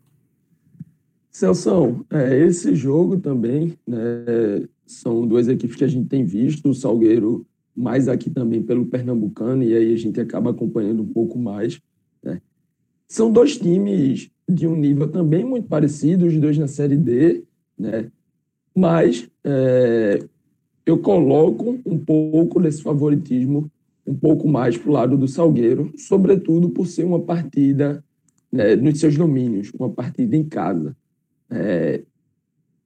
Celso, 1.31 2.05
é, 2.11 2.45
esse 2.45 2.75
jogo 2.75 3.17
também, 3.17 3.75
né, 3.87 4.67
são 4.85 5.25
duas 5.25 5.47
equipes 5.47 5.75
que 5.75 5.83
a 5.83 5.87
gente 5.87 6.07
tem 6.07 6.23
visto, 6.23 6.69
o 6.69 6.75
Salgueiro 6.75 7.45
mais 7.75 8.07
aqui 8.07 8.29
também 8.29 8.61
pelo 8.61 8.85
Pernambucano, 8.85 9.63
e 9.63 9.75
aí 9.75 9.93
a 9.93 9.97
gente 9.97 10.21
acaba 10.21 10.51
acompanhando 10.51 11.01
um 11.01 11.07
pouco 11.07 11.39
mais. 11.39 11.81
Né. 12.23 12.39
São 13.07 13.31
dois 13.31 13.57
times 13.57 14.29
de 14.47 14.67
um 14.67 14.75
nível 14.75 15.07
também 15.07 15.43
muito 15.43 15.67
parecido, 15.67 16.27
os 16.27 16.37
dois 16.37 16.55
na 16.57 16.67
Série 16.67 16.97
D, 16.97 17.43
né? 17.83 18.09
mas 18.73 19.29
é, 19.43 20.25
eu 20.85 20.97
coloco 20.99 21.79
um 21.85 21.97
pouco 21.97 22.61
desse 22.61 22.81
favoritismo 22.81 23.69
um 24.05 24.15
pouco 24.15 24.47
mais 24.47 24.77
para 24.77 24.89
o 24.89 24.93
lado 24.93 25.17
do 25.17 25.27
Salgueiro, 25.27 25.91
sobretudo 25.97 26.69
por 26.69 26.87
ser 26.87 27.03
uma 27.03 27.21
partida 27.21 28.03
né, 28.51 28.75
nos 28.75 28.99
seus 28.99 29.17
domínios, 29.17 29.71
uma 29.77 29.89
partida 29.89 30.35
em 30.35 30.43
casa. 30.43 30.95
É, 31.49 32.03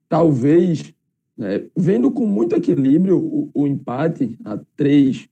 talvez, 0.08 0.94
né, 1.36 1.64
vendo 1.76 2.10
com 2.10 2.26
muito 2.26 2.54
equilíbrio 2.54 3.18
o, 3.18 3.50
o 3.52 3.66
empate 3.66 4.36
a 4.44 4.58
3 4.76 5.28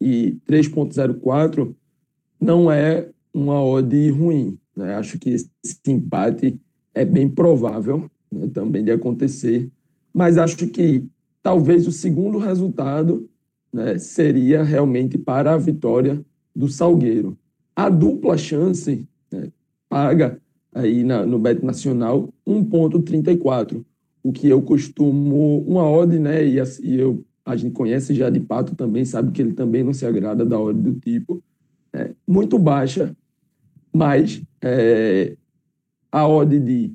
e 0.00 0.36
3.04, 0.46 1.74
não 2.38 2.70
é 2.70 3.08
uma 3.32 3.62
odd 3.62 4.10
ruim. 4.10 4.58
Né? 4.76 4.94
Acho 4.94 5.18
que 5.18 5.30
esse 5.30 5.48
empate 5.88 6.60
é 6.94 7.04
bem 7.04 7.28
provável 7.28 8.10
né, 8.30 8.48
também 8.52 8.84
de 8.84 8.90
acontecer, 8.90 9.70
mas 10.12 10.38
acho 10.38 10.66
que 10.68 11.04
talvez 11.42 11.86
o 11.86 11.92
segundo 11.92 12.38
resultado 12.38 13.28
né, 13.72 13.98
seria 13.98 14.62
realmente 14.62 15.16
para 15.16 15.54
a 15.54 15.58
vitória 15.58 16.24
do 16.54 16.68
Salgueiro. 16.68 17.36
A 17.74 17.88
dupla 17.88 18.36
chance 18.36 19.06
né, 19.32 19.48
paga 19.88 20.40
aí 20.74 21.02
na, 21.02 21.24
no 21.24 21.38
Bet 21.38 21.64
Nacional 21.64 22.32
1,34, 22.46 23.84
o 24.22 24.32
que 24.32 24.48
eu 24.48 24.60
costumo, 24.62 25.58
uma 25.66 25.88
odd, 25.88 26.18
né, 26.18 26.44
e, 26.44 26.56
e 26.82 26.98
eu, 26.98 27.24
a 27.44 27.56
gente 27.56 27.72
conhece 27.72 28.14
já 28.14 28.28
de 28.28 28.40
Pato 28.40 28.74
também, 28.74 29.04
sabe 29.04 29.32
que 29.32 29.40
ele 29.40 29.52
também 29.52 29.82
não 29.82 29.92
se 29.94 30.04
agrada 30.04 30.44
da 30.44 30.60
odd 30.60 30.78
do 30.78 31.00
tipo, 31.00 31.42
é, 31.92 32.10
muito 32.26 32.58
baixa, 32.58 33.16
mas 33.92 34.42
é, 34.62 35.36
a 36.12 36.28
odd 36.28 36.58
de 36.58 36.92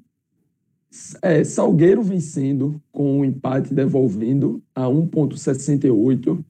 é, 1.22 1.44
Salgueiro 1.44 2.02
vencendo 2.02 2.82
com 2.92 3.18
o 3.18 3.20
um 3.20 3.25
empate 3.25 3.74
devolvendo 3.74 4.62
a 4.74 4.86
1,68 4.86 6.44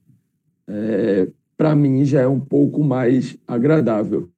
é, 0.68 1.28
para 1.56 1.74
mim 1.74 2.04
já 2.04 2.22
é 2.22 2.28
um 2.28 2.40
pouco 2.40 2.84
mais 2.84 3.36
agradável. 3.46 4.28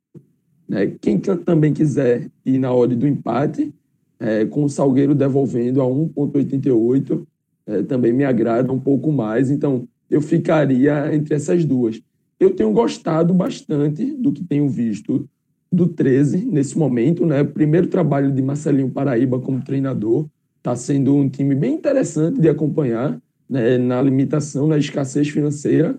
Né? 0.69 0.95
Quem 1.01 1.19
também 1.19 1.73
quiser 1.73 2.31
ir 2.45 2.59
na 2.59 2.73
hora 2.73 2.95
do 2.95 3.07
empate, 3.07 3.75
é, 4.21 4.45
com 4.45 4.65
o 4.65 4.69
Salgueiro 4.69 5.15
devolvendo 5.15 5.81
a 5.81 5.85
1,88, 5.85 7.27
é, 7.67 7.83
também 7.83 8.13
me 8.13 8.25
agrada 8.25 8.73
um 8.73 8.81
pouco 8.81 9.11
mais. 9.11 9.51
Então, 9.51 9.89
eu 10.11 10.21
ficaria 10.21 11.15
entre 11.15 11.35
essas 11.35 11.65
duas. 11.65 12.01
Eu 12.39 12.55
tenho 12.55 12.73
gostado 12.73 13.35
bastante 13.35 14.13
do 14.13 14.33
que 14.33 14.45
tenho 14.45 14.69
visto 14.69 15.29
do 15.71 15.89
13 15.89 16.47
nesse 16.47 16.79
momento. 16.79 17.27
Né? 17.27 17.45
Primeiro 17.45 17.87
trabalho 17.87 18.33
de 18.33 18.43
Marcelinho 18.43 18.91
Paraíba 18.91 19.39
como 19.39 19.63
treinador. 19.63 20.27
Está 20.59 20.75
sendo 20.75 21.15
um 21.15 21.29
time 21.29 21.55
bem 21.55 21.75
interessante 21.75 22.41
de 22.41 22.49
acompanhar 22.49 23.21
né? 23.49 23.79
na 23.79 24.03
limitação, 24.03 24.67
na 24.67 24.79
escassez 24.79 25.29
financeira 25.29 25.99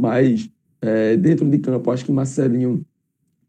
mas 0.00 0.50
é, 0.80 1.14
dentro 1.14 1.46
de 1.46 1.58
campo, 1.58 1.90
acho 1.90 2.06
que 2.06 2.12
Marcelinho 2.12 2.82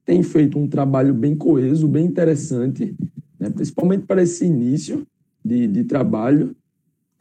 tem 0.03 0.21
feito 0.21 0.59
um 0.59 0.67
trabalho 0.67 1.13
bem 1.13 1.33
coeso, 1.33 1.87
bem 1.87 2.05
interessante, 2.05 2.93
né? 3.39 3.49
principalmente 3.49 4.05
para 4.05 4.21
esse 4.21 4.45
início 4.45 5.07
de, 5.43 5.65
de 5.65 5.85
trabalho. 5.85 6.53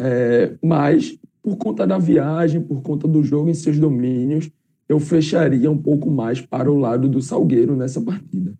É, 0.00 0.54
mas, 0.60 1.16
por 1.40 1.56
conta 1.56 1.86
da 1.86 1.96
viagem, 1.96 2.60
por 2.60 2.82
conta 2.82 3.06
do 3.06 3.22
jogo 3.22 3.48
em 3.48 3.54
seus 3.54 3.78
domínios, 3.78 4.50
eu 4.90 4.98
fecharia 4.98 5.70
um 5.70 5.78
pouco 5.80 6.10
mais 6.10 6.40
para 6.40 6.68
o 6.68 6.76
lado 6.76 7.08
do 7.08 7.22
Salgueiro 7.22 7.76
nessa 7.76 8.00
partida. 8.00 8.52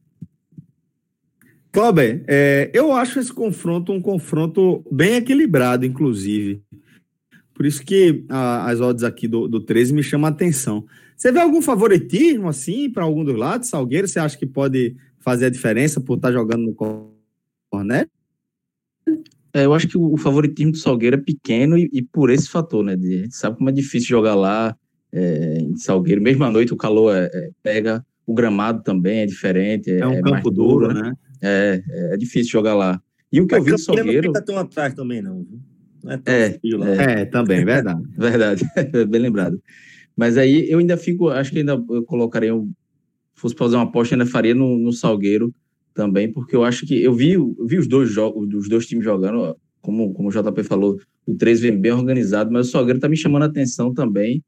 Cláudio, 1.72 2.22
é, 2.28 2.70
eu 2.72 2.92
acho 2.92 3.18
esse 3.18 3.32
confronto 3.32 3.92
um 3.92 4.00
confronto 4.00 4.84
bem 4.92 5.16
equilibrado, 5.16 5.84
inclusive. 5.84 6.62
Por 7.52 7.66
isso 7.66 7.84
que 7.84 8.24
a, 8.28 8.70
as 8.70 8.80
odds 8.80 9.02
aqui 9.02 9.26
do, 9.26 9.48
do 9.48 9.58
13 9.58 9.92
me 9.92 10.04
chamam 10.04 10.28
a 10.28 10.30
atenção. 10.30 10.86
Você 11.16 11.32
vê 11.32 11.40
algum 11.40 11.60
favoritismo, 11.60 12.48
assim, 12.48 12.88
para 12.88 13.02
algum 13.02 13.24
dos 13.24 13.36
lados? 13.36 13.68
Salgueiro, 13.68 14.06
você 14.06 14.20
acha 14.20 14.38
que 14.38 14.46
pode 14.46 14.94
fazer 15.18 15.46
a 15.46 15.50
diferença 15.50 16.00
por 16.00 16.14
estar 16.14 16.28
tá 16.28 16.32
jogando 16.32 16.62
no 16.62 17.10
Cornet? 17.68 18.08
É, 19.52 19.64
eu 19.64 19.74
acho 19.74 19.88
que 19.88 19.98
o 19.98 20.16
favoritismo 20.16 20.70
do 20.70 20.78
Salgueiro 20.78 21.16
é 21.16 21.20
pequeno 21.20 21.76
e, 21.76 21.90
e 21.92 22.00
por 22.02 22.30
esse 22.30 22.48
fator, 22.48 22.84
né? 22.84 22.94
De, 22.94 23.14
a 23.16 23.22
gente 23.24 23.34
sabe 23.34 23.56
como 23.56 23.68
é 23.68 23.72
difícil 23.72 24.08
jogar 24.08 24.36
lá 24.36 24.76
é, 25.12 25.58
em 25.60 25.76
Salgueiro. 25.76 26.20
Mesmo 26.20 26.44
à 26.44 26.50
noite 26.50 26.72
o 26.72 26.76
calor 26.76 27.14
é, 27.14 27.30
é, 27.32 27.50
pega, 27.62 28.04
o 28.26 28.34
gramado 28.34 28.82
também 28.82 29.20
é 29.20 29.26
diferente. 29.26 29.90
É, 29.90 30.00
é 30.00 30.06
um 30.06 30.20
campo 30.20 30.50
duro, 30.50 30.88
duro, 30.88 30.94
né? 30.94 31.12
É, 31.42 31.82
é, 31.88 32.16
difícil 32.16 32.50
jogar 32.52 32.74
lá. 32.74 33.00
E 33.32 33.40
o 33.40 33.46
que 33.46 33.54
Mas 33.54 33.60
eu 33.60 33.64
vi 33.64 33.70
do 33.72 33.78
Salgueiro. 33.78 34.26
Não 34.26 34.34
fica 34.34 34.44
tão 34.44 34.58
atrás 34.58 34.94
também, 34.94 35.22
não. 35.22 35.46
É, 36.26 36.54
é, 36.54 37.20
é, 37.20 37.24
também, 37.26 37.64
verdade. 37.64 38.02
verdade, 38.16 38.64
bem 39.08 39.20
lembrado. 39.20 39.60
Mas 40.16 40.36
aí 40.36 40.68
eu 40.70 40.78
ainda 40.78 40.96
fico, 40.96 41.28
acho 41.28 41.52
que 41.52 41.58
ainda 41.58 41.72
eu 41.72 42.02
colocaria, 42.04 42.54
um, 42.54 42.72
fosse 43.34 43.54
fazer 43.54 43.76
uma 43.76 43.84
aposta, 43.84 44.14
ainda 44.14 44.26
faria 44.26 44.54
no, 44.54 44.78
no, 44.78 44.92
Salgueiro 44.92 45.54
também, 45.94 46.30
porque 46.32 46.54
eu 46.54 46.64
acho 46.64 46.86
que 46.86 47.02
eu 47.02 47.12
vi, 47.14 47.32
eu 47.32 47.66
vi 47.66 47.78
os 47.78 47.86
dois 47.86 48.10
jogos, 48.10 48.52
os 48.54 48.68
dois 48.68 48.86
times 48.86 49.04
jogando, 49.04 49.56
como, 49.80 50.12
como 50.12 50.28
o 50.28 50.32
JP 50.32 50.62
falou, 50.64 50.98
o 51.26 51.34
3 51.36 51.60
vem 51.60 51.78
bem 51.78 51.92
organizado, 51.92 52.50
mas 52.50 52.68
o 52.68 52.70
Salgueiro 52.70 52.98
está 52.98 53.08
me 53.08 53.16
chamando 53.16 53.44
a 53.44 53.46
atenção 53.46 53.94
também. 53.94 54.42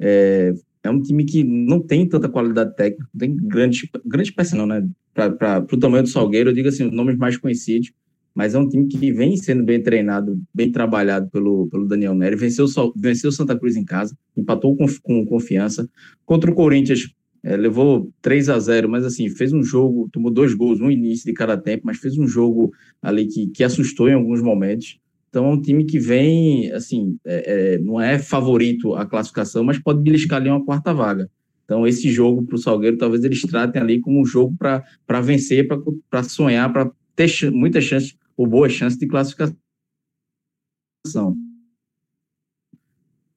É, 0.00 0.54
é 0.82 0.90
um 0.90 1.00
time 1.00 1.24
que 1.24 1.42
não 1.42 1.80
tem 1.80 2.08
tanta 2.08 2.28
qualidade 2.28 2.74
técnica, 2.76 3.08
não 3.12 3.18
tem 3.18 3.36
grande, 3.36 3.90
grande 4.04 4.32
peça 4.32 4.56
não, 4.56 4.66
né? 4.66 4.86
Para 5.14 5.66
o 5.72 5.78
tamanho 5.78 6.02
do 6.02 6.08
Salgueiro, 6.08 6.50
eu 6.50 6.54
digo 6.54 6.68
assim, 6.68 6.86
os 6.86 6.92
nomes 6.92 7.16
mais 7.16 7.36
conhecidos, 7.36 7.90
mas 8.34 8.54
é 8.54 8.58
um 8.58 8.68
time 8.68 8.86
que 8.86 9.10
vem 9.12 9.34
sendo 9.36 9.64
bem 9.64 9.82
treinado, 9.82 10.38
bem 10.54 10.70
trabalhado 10.70 11.30
pelo, 11.30 11.68
pelo 11.68 11.88
Daniel 11.88 12.14
Nery. 12.14 12.36
Venceu, 12.36 12.66
venceu 12.94 13.32
Santa 13.32 13.58
Cruz 13.58 13.76
em 13.76 13.84
casa, 13.84 14.14
empatou 14.36 14.76
com, 14.76 14.84
com 15.02 15.24
confiança. 15.24 15.88
Contra 16.26 16.50
o 16.50 16.54
Corinthians, 16.54 17.08
é, 17.42 17.56
levou 17.56 18.12
3 18.20 18.50
a 18.50 18.58
0 18.58 18.90
mas 18.90 19.06
assim, 19.06 19.30
fez 19.30 19.52
um 19.54 19.62
jogo, 19.62 20.08
tomou 20.12 20.30
dois 20.30 20.52
gols 20.52 20.78
no 20.78 20.90
início 20.90 21.24
de 21.24 21.32
cada 21.32 21.56
tempo, 21.56 21.84
mas 21.86 21.96
fez 21.96 22.18
um 22.18 22.26
jogo 22.26 22.72
ali 23.00 23.26
que, 23.26 23.46
que 23.46 23.64
assustou 23.64 24.08
em 24.08 24.14
alguns 24.14 24.42
momentos. 24.42 24.98
Então 25.28 25.46
é 25.46 25.48
um 25.48 25.60
time 25.60 25.84
que 25.84 25.98
vem, 25.98 26.72
assim, 26.72 27.18
é, 27.24 27.74
é, 27.74 27.78
não 27.78 28.00
é 28.00 28.18
favorito 28.18 28.94
a 28.94 29.04
classificação, 29.04 29.64
mas 29.64 29.78
pode 29.78 30.00
beliscar 30.00 30.40
ali 30.40 30.48
uma 30.48 30.64
quarta 30.64 30.94
vaga. 30.94 31.30
Então, 31.64 31.84
esse 31.84 32.10
jogo 32.12 32.44
para 32.44 32.54
o 32.54 32.58
Salgueiro, 32.58 32.96
talvez 32.96 33.24
eles 33.24 33.42
tratem 33.42 33.82
ali 33.82 34.00
como 34.00 34.20
um 34.20 34.24
jogo 34.24 34.56
para 34.56 35.20
vencer, 35.20 35.66
para 36.08 36.22
sonhar, 36.22 36.72
para 36.72 36.90
ter 37.16 37.50
muitas 37.50 37.82
chances 37.82 38.16
ou 38.36 38.46
boa 38.46 38.68
chance 38.68 38.96
de 38.96 39.06
classificação. 39.06 39.56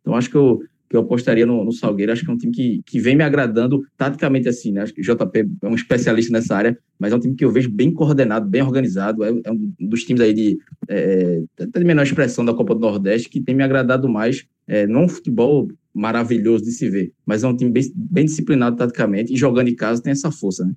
Então, 0.01 0.15
acho 0.15 0.29
que 0.29 0.37
eu, 0.37 0.63
que 0.89 0.95
eu 0.95 1.01
apostaria 1.01 1.45
no, 1.45 1.63
no, 1.63 1.71
Salgueiro. 1.71 2.11
Acho 2.11 2.25
que 2.25 2.31
é 2.31 2.33
um 2.33 2.37
time 2.37 2.51
que, 2.51 2.81
que 2.83 2.99
vem 2.99 3.15
me 3.15 3.23
agradando 3.23 3.81
taticamente 3.95 4.49
assim, 4.49 4.71
né? 4.71 4.81
Acho 4.81 4.93
que 4.93 5.01
o 5.01 5.03
JP 5.03 5.47
é 5.61 5.67
um 5.67 5.75
especialista 5.75 6.33
nessa 6.33 6.55
área, 6.55 6.77
mas 6.97 7.13
é 7.13 7.15
um 7.15 7.19
time 7.19 7.35
que 7.35 7.45
eu 7.45 7.51
vejo 7.51 7.69
bem 7.69 7.93
coordenado, 7.93 8.49
bem 8.49 8.63
organizado. 8.63 9.23
É, 9.23 9.29
é 9.43 9.51
um 9.51 9.71
dos 9.79 10.03
times 10.03 10.21
aí 10.21 10.33
de 10.33 10.57
é, 10.87 11.43
até 11.59 11.79
de 11.79 11.85
menor 11.85 12.03
expressão 12.03 12.43
da 12.43 12.53
Copa 12.53 12.73
do 12.73 12.81
Nordeste 12.81 13.29
que 13.29 13.39
tem 13.39 13.53
me 13.53 13.63
agradado 13.63 14.09
mais. 14.09 14.45
É, 14.67 14.87
não 14.87 15.03
um 15.03 15.09
futebol 15.09 15.67
maravilhoso 15.93 16.63
de 16.63 16.71
se 16.71 16.89
ver, 16.89 17.11
mas 17.25 17.43
é 17.43 17.47
um 17.47 17.55
time 17.55 17.71
bem, 17.71 17.83
bem 17.95 18.25
disciplinado 18.25 18.75
taticamente 18.75 19.33
e 19.33 19.37
jogando 19.37 19.67
em 19.67 19.75
casa 19.75 20.01
tem 20.01 20.11
essa 20.11 20.31
força, 20.31 20.65
né? 20.65 20.73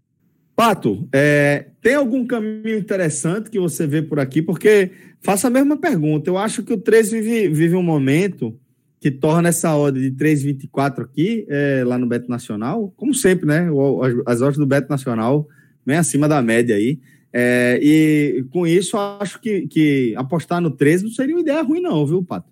Pato, 0.54 1.08
é, 1.12 1.66
tem 1.80 1.94
algum 1.94 2.26
caminho 2.26 2.76
interessante 2.76 3.50
que 3.50 3.58
você 3.58 3.86
vê 3.86 4.02
por 4.02 4.20
aqui? 4.20 4.42
Porque 4.42 4.90
faço 5.22 5.46
a 5.46 5.50
mesma 5.50 5.78
pergunta. 5.78 6.28
Eu 6.28 6.36
acho 6.36 6.62
que 6.62 6.74
o 6.74 6.78
13 6.78 7.20
vive, 7.20 7.48
vive 7.48 7.74
um 7.74 7.82
momento 7.82 8.54
que 9.02 9.10
torna 9.10 9.48
essa 9.48 9.76
odd 9.76 10.00
de 10.00 10.12
3,24 10.12 11.02
aqui, 11.02 11.44
é, 11.48 11.82
lá 11.84 11.98
no 11.98 12.06
Beto 12.06 12.30
Nacional, 12.30 12.94
como 12.96 13.12
sempre, 13.12 13.46
né? 13.46 13.66
As 14.24 14.40
odds 14.40 14.56
do 14.56 14.64
Beto 14.64 14.88
Nacional 14.88 15.48
bem 15.84 15.96
acima 15.96 16.28
da 16.28 16.40
média 16.40 16.76
aí. 16.76 17.00
É, 17.32 17.80
e 17.82 18.44
com 18.52 18.64
isso, 18.64 18.96
acho 18.96 19.40
que, 19.40 19.66
que 19.66 20.14
apostar 20.16 20.60
no 20.60 20.70
13 20.70 21.02
não 21.02 21.10
seria 21.10 21.34
uma 21.34 21.40
ideia 21.40 21.60
ruim, 21.62 21.80
não, 21.80 22.06
viu, 22.06 22.22
Pato? 22.22 22.48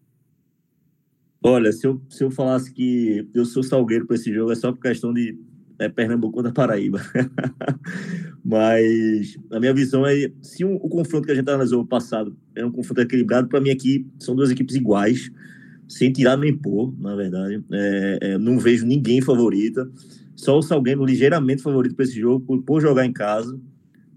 Olha, 1.40 1.70
se 1.70 1.86
eu, 1.86 2.02
se 2.08 2.24
eu 2.24 2.32
falasse 2.32 2.72
que 2.72 3.28
eu 3.32 3.44
sou 3.44 3.62
salgueiro 3.62 4.04
para 4.04 4.16
esse 4.16 4.34
jogo, 4.34 4.50
é 4.50 4.56
só 4.56 4.72
por 4.72 4.80
questão 4.80 5.12
de 5.14 5.38
é, 5.78 5.88
Pernambuco 5.88 6.42
da 6.42 6.50
Paraíba. 6.50 7.00
Mas 8.44 9.38
a 9.52 9.60
minha 9.60 9.72
visão 9.72 10.04
é: 10.04 10.32
se 10.42 10.64
o, 10.64 10.74
o 10.74 10.88
confronto 10.88 11.26
que 11.26 11.32
a 11.32 11.34
gente 11.36 11.48
analisou 11.48 11.78
no 11.78 11.86
passado 11.86 12.36
é 12.56 12.64
um 12.64 12.72
confronto 12.72 13.02
equilibrado, 13.02 13.48
para 13.48 13.60
mim 13.60 13.70
aqui 13.70 14.04
são 14.18 14.34
duas 14.34 14.50
equipes 14.50 14.74
iguais, 14.74 15.30
sem 15.90 16.12
tirar 16.12 16.36
nem 16.36 16.56
pôr, 16.56 16.94
na 16.98 17.14
verdade. 17.14 17.62
É, 17.70 18.18
é, 18.22 18.38
não 18.38 18.58
vejo 18.58 18.86
ninguém 18.86 19.20
favorita. 19.20 19.90
Só 20.34 20.58
o 20.58 20.62
Salgueiro 20.62 21.04
ligeiramente 21.04 21.62
favorito 21.62 21.94
para 21.94 22.04
esse 22.04 22.18
jogo, 22.18 22.44
por, 22.46 22.62
por 22.62 22.80
jogar 22.80 23.04
em 23.04 23.12
casa 23.12 23.58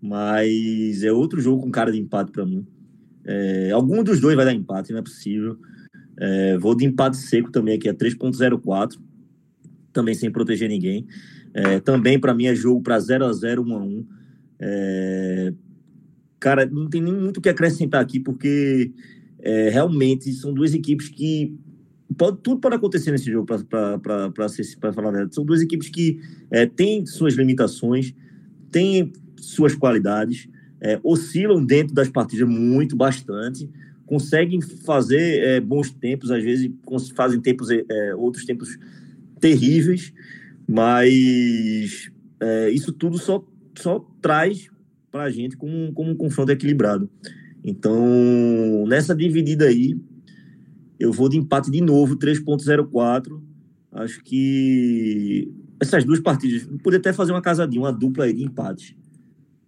mas 0.06 1.02
é 1.02 1.14
outro 1.14 1.40
jogo 1.40 1.62
com 1.62 1.72
cara 1.72 1.90
de 1.90 1.98
empate 1.98 2.30
para 2.30 2.46
mim. 2.46 2.68
É, 3.24 3.72
algum 3.72 4.04
dos 4.04 4.20
dois 4.20 4.36
vai 4.36 4.44
dar 4.44 4.52
empate, 4.52 4.92
não 4.92 5.00
é 5.00 5.02
possível. 5.02 5.58
É, 6.18 6.58
vou 6.58 6.76
de 6.76 6.84
empate 6.84 7.16
seco 7.16 7.50
também 7.50 7.76
aqui, 7.76 7.88
é 7.88 7.94
3.04, 7.94 9.00
também 9.94 10.14
sem 10.14 10.30
proteger 10.30 10.68
ninguém. 10.68 11.08
É, 11.54 11.80
também 11.80 12.20
para 12.20 12.34
mim 12.34 12.48
é 12.48 12.54
jogo 12.54 12.82
para 12.82 13.00
0 13.00 13.24
a 13.24 13.32
0 13.32 13.64
1 13.64 13.74
a 13.74 13.82
1 13.82 14.08
é, 14.60 15.54
Cara, 16.38 16.66
não 16.66 16.90
tem 16.90 17.02
nem 17.02 17.14
muito 17.14 17.38
o 17.38 17.42
que 17.42 17.48
acrescentar 17.48 18.02
aqui, 18.02 18.20
porque 18.20 18.92
é, 19.40 19.70
realmente 19.70 20.34
são 20.34 20.54
duas 20.54 20.74
equipes 20.74 21.08
que. 21.08 21.58
Pode, 22.18 22.38
tudo 22.42 22.60
pode 22.60 22.76
acontecer 22.76 23.12
nesse 23.12 23.32
jogo, 23.32 23.46
para 23.46 23.64
falar 24.94 25.10
a 25.10 25.12
verdade. 25.12 25.36
São 25.36 25.46
duas 25.46 25.62
equipes 25.62 25.90
que 25.90 26.20
é, 26.52 26.66
têm 26.66 27.06
suas 27.06 27.34
limitações, 27.36 28.14
têm 28.72 29.12
suas 29.38 29.76
qualidades, 29.76 30.48
é, 30.82 31.00
oscilam 31.04 31.64
dentro 31.64 31.94
das 31.94 32.10
partidas 32.10 32.48
muito, 32.48 32.96
bastante, 32.96 33.70
conseguem 34.06 34.62
fazer 34.62 35.44
é, 35.44 35.60
bons 35.62 35.92
tempos, 35.92 36.30
às 36.30 36.44
vezes 36.44 36.70
fazem 37.16 37.40
tempos, 37.40 37.70
é, 37.70 37.84
é 37.90 38.16
outros 38.16 38.46
tempos 38.46 38.78
terríveis, 39.40 40.14
mas 40.68 42.12
é, 42.40 42.70
isso 42.70 42.92
tudo 42.92 43.18
só, 43.18 43.46
só 43.78 44.00
traz 44.22 44.70
para 45.12 45.24
a 45.24 45.30
gente 45.30 45.56
como, 45.56 45.94
como 45.94 46.12
um 46.12 46.16
confronto 46.16 46.52
equilibrado. 46.52 47.10
Então, 47.64 48.86
nessa 48.88 49.16
dividida 49.16 49.66
aí, 49.66 49.98
eu 51.04 51.12
vou 51.12 51.28
de 51.28 51.38
empate 51.38 51.70
de 51.70 51.82
novo, 51.82 52.16
3.04. 52.16 53.42
Acho 53.92 54.24
que 54.24 55.52
essas 55.78 56.06
duas 56.06 56.22
partidas, 56.22 56.66
poder 56.82 56.98
até 56.98 57.12
fazer 57.12 57.34
uma 57.34 57.42
casadinha, 57.42 57.82
uma 57.82 57.92
dupla 57.92 58.24
aí 58.24 58.32
de 58.32 58.42
empate 58.42 58.98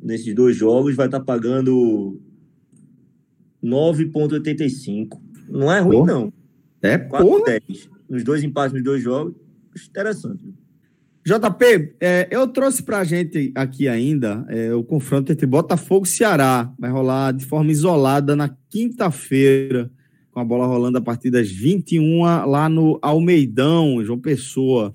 nesses 0.01 0.33
dois 0.33 0.55
jogos, 0.55 0.95
vai 0.95 1.07
estar 1.07 1.19
tá 1.19 1.25
pagando 1.25 2.17
9,85. 3.61 5.19
Não 5.49 5.69
é 5.69 5.79
ruim, 5.79 6.05
não. 6.05 6.31
É, 6.81 6.97
porra. 6.97 7.59
Nos 8.09 8.23
dois 8.23 8.41
empates 8.41 8.73
nos 8.73 8.83
dois 8.83 9.03
jogos, 9.03 9.35
interessante. 9.89 10.41
JP, 11.25 11.95
é, 11.99 12.27
eu 12.31 12.47
trouxe 12.47 12.81
para 12.81 12.99
a 12.99 13.03
gente 13.03 13.51
aqui 13.55 13.89
ainda 13.89 14.45
é, 14.47 14.73
o 14.73 14.83
confronto 14.83 15.31
entre 15.33 15.45
Botafogo 15.45 16.05
e 16.05 16.09
Ceará. 16.09 16.71
Vai 16.79 16.91
rolar 16.91 17.33
de 17.33 17.43
forma 17.45 17.71
isolada 17.71 18.35
na 18.35 18.55
quinta-feira, 18.69 19.91
com 20.35 20.41
a 20.41 20.43
bola 20.43 20.67
rolando 20.67 20.97
a 20.97 21.01
partir 21.01 21.31
das 21.31 21.49
21 21.49 22.23
lá 22.45 22.67
no 22.67 22.99
Almeidão, 23.01 24.03
João 24.03 24.19
Pessoa. 24.19 24.93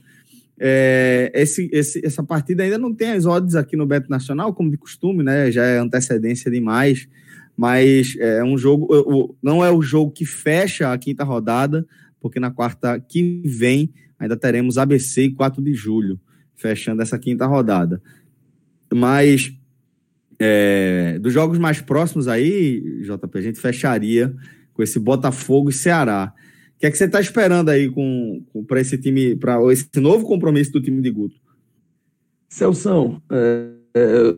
É, 0.58 1.32
esse, 1.34 1.70
esse, 1.72 2.04
essa 2.04 2.22
partida 2.22 2.62
ainda 2.62 2.76
não 2.76 2.94
tem 2.94 3.12
as 3.12 3.24
odds 3.24 3.54
aqui 3.54 3.74
no 3.74 3.86
Beto 3.86 4.10
Nacional, 4.10 4.52
como 4.52 4.70
de 4.70 4.76
costume, 4.76 5.22
né? 5.22 5.50
Já 5.50 5.64
é 5.64 5.78
antecedência 5.78 6.50
demais. 6.50 7.08
Mas 7.56 8.16
é 8.18 8.44
um 8.44 8.58
jogo, 8.58 9.34
não 9.42 9.64
é 9.64 9.70
o 9.70 9.80
jogo 9.80 10.10
que 10.10 10.26
fecha 10.26 10.92
a 10.92 10.98
quinta 10.98 11.24
rodada, 11.24 11.86
porque 12.20 12.38
na 12.38 12.50
quarta 12.50 13.00
que 13.00 13.40
vem 13.42 13.94
ainda 14.18 14.36
teremos 14.36 14.76
ABC 14.76 15.22
e 15.22 15.30
4 15.32 15.62
de 15.62 15.72
julho, 15.72 16.20
fechando 16.54 17.00
essa 17.00 17.18
quinta 17.18 17.46
rodada. 17.46 18.02
Mas 18.92 19.54
é, 20.38 21.18
dos 21.18 21.32
jogos 21.32 21.58
mais 21.58 21.80
próximos 21.80 22.28
aí, 22.28 23.00
JP, 23.04 23.38
a 23.38 23.40
gente 23.40 23.58
fecharia 23.58 24.36
com 24.80 24.84
esse 24.84 24.98
Botafogo 24.98 25.70
e 25.70 25.72
Ceará 25.72 26.34
que 26.80 26.86
é 26.86 26.90
que 26.90 26.96
você 26.96 27.04
está 27.04 27.20
esperando 27.20 27.68
aí 27.68 27.90
com, 27.90 28.42
com 28.50 28.64
para 28.64 28.80
esse 28.80 28.96
time, 28.96 29.36
para 29.36 29.60
esse 29.70 29.86
novo 29.96 30.26
compromisso 30.26 30.72
do 30.72 30.80
time 30.80 31.02
de 31.02 31.10
Guto? 31.10 31.36
Celção, 32.48 33.22
é, 33.30 33.70
é, 33.94 34.36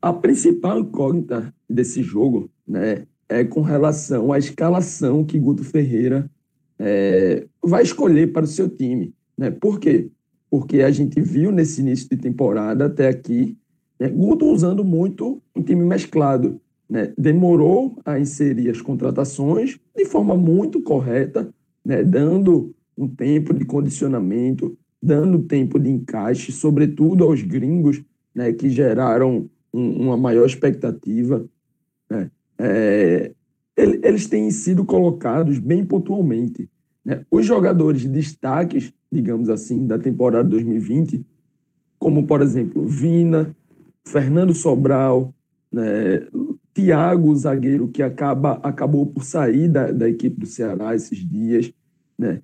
a 0.00 0.12
principal 0.14 0.80
incógnita 0.80 1.54
desse 1.68 2.02
jogo 2.02 2.50
né, 2.66 3.06
é 3.28 3.44
com 3.44 3.60
relação 3.60 4.32
à 4.32 4.38
escalação 4.38 5.22
que 5.26 5.38
Guto 5.38 5.62
Ferreira 5.62 6.28
é, 6.78 7.46
vai 7.62 7.82
escolher 7.82 8.32
para 8.32 8.44
o 8.44 8.48
seu 8.48 8.66
time. 8.66 9.12
Né? 9.36 9.50
Por 9.50 9.78
quê? 9.78 10.10
Porque 10.50 10.80
a 10.80 10.90
gente 10.90 11.20
viu 11.20 11.52
nesse 11.52 11.82
início 11.82 12.08
de 12.08 12.16
temporada 12.16 12.86
até 12.86 13.08
aqui 13.08 13.58
né, 14.00 14.08
Guto 14.08 14.46
usando 14.46 14.82
muito 14.82 15.42
um 15.54 15.62
time 15.62 15.84
mesclado 15.84 16.58
né, 16.88 17.12
demorou 17.18 17.98
a 18.04 18.18
inserir 18.18 18.70
as 18.70 18.80
contratações 18.80 19.78
de 19.94 20.04
forma 20.04 20.36
muito 20.36 20.80
correta, 20.80 21.52
né, 21.84 22.02
dando 22.02 22.74
um 22.96 23.06
tempo 23.06 23.52
de 23.52 23.64
condicionamento, 23.64 24.76
dando 25.00 25.40
tempo 25.40 25.78
de 25.78 25.90
encaixe, 25.90 26.50
sobretudo 26.50 27.24
aos 27.24 27.42
gringos, 27.42 28.02
né, 28.34 28.52
que 28.52 28.68
geraram 28.68 29.48
um, 29.72 30.06
uma 30.06 30.16
maior 30.16 30.46
expectativa. 30.46 31.44
Né. 32.10 32.30
É, 32.58 33.32
eles 33.76 34.26
têm 34.26 34.50
sido 34.50 34.84
colocados 34.84 35.58
bem 35.58 35.84
pontualmente. 35.84 36.68
Né. 37.04 37.24
Os 37.30 37.46
jogadores 37.46 38.04
destaques, 38.04 38.92
digamos 39.10 39.48
assim, 39.48 39.86
da 39.86 39.98
temporada 39.98 40.48
2020, 40.48 41.24
como, 41.98 42.26
por 42.26 42.42
exemplo, 42.42 42.84
Vina, 42.86 43.54
Fernando 44.04 44.54
Sobral, 44.54 45.32
né, 45.70 46.26
Thiago, 46.78 47.34
zagueiro 47.34 47.88
que 47.88 48.04
acaba, 48.04 48.52
acabou 48.62 49.04
por 49.04 49.24
sair 49.24 49.68
da, 49.68 49.90
da 49.90 50.08
equipe 50.08 50.38
do 50.38 50.46
Ceará 50.46 50.94
esses 50.94 51.18
dias, 51.28 51.72
né? 52.16 52.40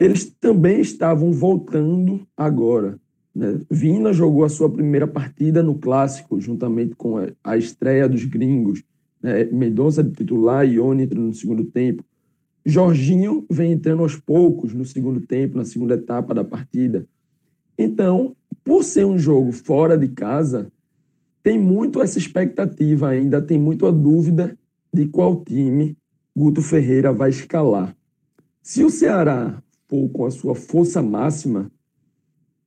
Eles 0.00 0.24
também 0.40 0.80
estavam 0.80 1.30
voltando 1.30 2.26
agora. 2.36 2.98
Né? 3.32 3.60
Vina 3.70 4.12
jogou 4.12 4.44
a 4.44 4.48
sua 4.48 4.68
primeira 4.68 5.06
partida 5.06 5.62
no 5.62 5.76
Clássico, 5.76 6.40
juntamente 6.40 6.96
com 6.96 7.18
a, 7.44 7.56
estreia 7.56 8.08
dos 8.08 8.24
gringos. 8.24 8.82
Né? 9.22 9.44
Mendonça 9.44 10.02
de 10.02 10.10
titular, 10.10 10.68
Ione 10.68 11.04
entra 11.04 11.20
no 11.20 11.32
segundo 11.32 11.62
tempo. 11.64 12.04
Jorginho 12.66 13.46
vem 13.48 13.72
entrando 13.72 14.02
aos 14.02 14.16
poucos 14.16 14.74
no 14.74 14.84
segundo 14.84 15.20
tempo, 15.20 15.56
na 15.56 15.64
segunda 15.64 15.94
etapa 15.94 16.34
da 16.34 16.42
partida. 16.42 17.06
Então, 17.78 18.34
por 18.64 18.82
ser 18.82 19.06
um 19.06 19.18
jogo 19.18 19.52
fora 19.52 19.96
de 19.96 20.08
casa, 20.08 20.70
tem 21.48 21.58
muito 21.58 22.02
essa 22.02 22.18
expectativa 22.18 23.08
ainda, 23.08 23.40
tem 23.40 23.58
muito 23.58 23.86
a 23.86 23.90
dúvida 23.90 24.54
de 24.92 25.06
qual 25.06 25.42
time 25.42 25.96
Guto 26.36 26.60
Ferreira 26.60 27.10
vai 27.10 27.30
escalar. 27.30 27.96
Se 28.60 28.84
o 28.84 28.90
Ceará 28.90 29.62
for 29.88 30.10
com 30.10 30.26
a 30.26 30.30
sua 30.30 30.54
força 30.54 31.00
máxima, 31.00 31.72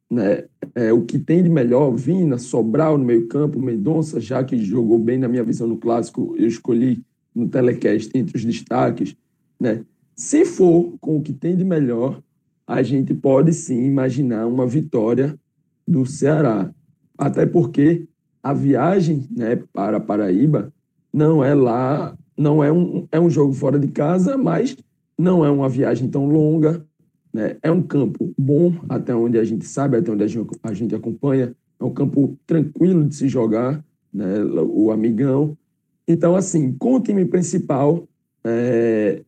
né, 0.10 0.46
é, 0.74 0.92
o 0.92 1.06
que 1.06 1.20
tem 1.20 1.44
de 1.44 1.50
melhor, 1.50 1.96
Vina, 1.96 2.40
Sobral 2.40 2.98
no 2.98 3.06
meio-campo, 3.06 3.62
Mendonça, 3.62 4.20
já 4.20 4.44
que 4.44 4.58
jogou 4.58 4.98
bem 4.98 5.20
na 5.20 5.28
minha 5.28 5.44
visão 5.44 5.68
no 5.68 5.78
clássico, 5.78 6.34
eu 6.36 6.48
escolhi 6.48 7.04
no 7.36 7.48
telecast 7.48 8.10
entre 8.16 8.36
os 8.36 8.44
destaques. 8.44 9.16
Né? 9.60 9.86
Se 10.16 10.44
for 10.44 10.98
com 11.00 11.18
o 11.18 11.22
que 11.22 11.34
tem 11.34 11.56
de 11.56 11.64
melhor, 11.64 12.20
a 12.66 12.82
gente 12.82 13.14
pode 13.14 13.54
sim 13.54 13.84
imaginar 13.84 14.48
uma 14.48 14.66
vitória 14.66 15.40
do 15.88 16.04
Ceará. 16.04 16.74
Até 17.16 17.46
porque 17.46 18.08
a 18.44 18.54
viagem 18.54 19.28
né, 19.30 19.62
para 19.72 20.00
Paraíba 20.00 20.74
não 21.14 21.44
é 21.44 21.54
lá, 21.54 22.18
não 22.38 22.64
é 22.64 22.72
um, 22.72 23.08
é 23.12 23.20
um 23.20 23.30
jogo 23.30 23.54
fora 23.54 23.78
de 23.78 23.88
casa, 23.88 24.38
mas 24.38 24.76
não 25.18 25.46
é 25.46 25.50
uma 25.50 25.70
viagem 25.70 26.10
tão 26.10 26.26
longa. 26.26 26.86
Né? 27.34 27.58
É 27.62 27.72
um 27.72 27.82
campo 27.82 28.34
bom, 28.38 28.74
até 28.90 29.14
onde 29.16 29.38
a 29.38 29.44
gente 29.44 29.66
sabe, 29.66 29.98
até 29.98 30.12
onde 30.12 30.24
a 30.24 30.28
gente, 30.28 30.50
a 30.64 30.74
gente 30.74 30.96
acompanha. 30.96 31.56
É 31.80 31.84
um 31.84 31.94
campo 31.94 32.38
tranquilo 32.46 33.06
de 33.06 33.16
se 33.16 33.28
jogar, 33.28 33.84
né? 34.14 34.44
o 34.44 34.92
amigão. 34.92 35.58
Então, 36.08 36.36
assim, 36.36 36.74
com 36.74 36.96
o 36.96 37.02
time 37.02 37.26
principal, 37.26 38.08
é, 38.44 39.22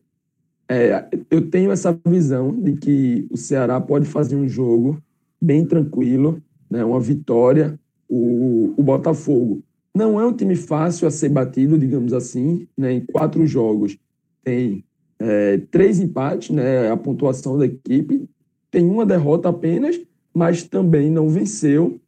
é, 0.68 1.08
eu 1.30 1.48
tenho 1.48 1.70
essa 1.70 1.98
visão 2.06 2.52
de 2.52 2.76
que 2.76 3.26
o 3.30 3.36
Ceará 3.36 3.80
pode 3.80 4.06
fazer 4.06 4.36
um 4.36 4.48
jogo 4.48 5.00
bem 5.40 5.64
tranquilo, 5.64 6.42
né? 6.70 6.84
uma 6.84 7.00
vitória 7.00 7.78
o, 8.08 8.74
o 8.76 8.82
Botafogo 8.82 9.62
não 9.94 10.18
é 10.20 10.26
um 10.26 10.32
time 10.32 10.56
fácil 10.56 11.06
a 11.06 11.10
ser 11.10 11.28
batido, 11.28 11.78
digamos 11.78 12.12
assim. 12.12 12.66
Né? 12.76 12.94
Em 12.94 13.00
quatro 13.00 13.46
jogos 13.46 13.96
tem 14.42 14.84
é, 15.18 15.58
três 15.70 16.00
empates, 16.00 16.50
né? 16.50 16.90
a 16.90 16.96
pontuação 16.96 17.56
da 17.56 17.66
equipe. 17.66 18.28
Tem 18.70 18.84
uma 18.84 19.06
derrota 19.06 19.48
apenas, 19.48 20.00
mas 20.34 20.64
também 20.64 21.10
não 21.10 21.28
venceu. 21.28 22.00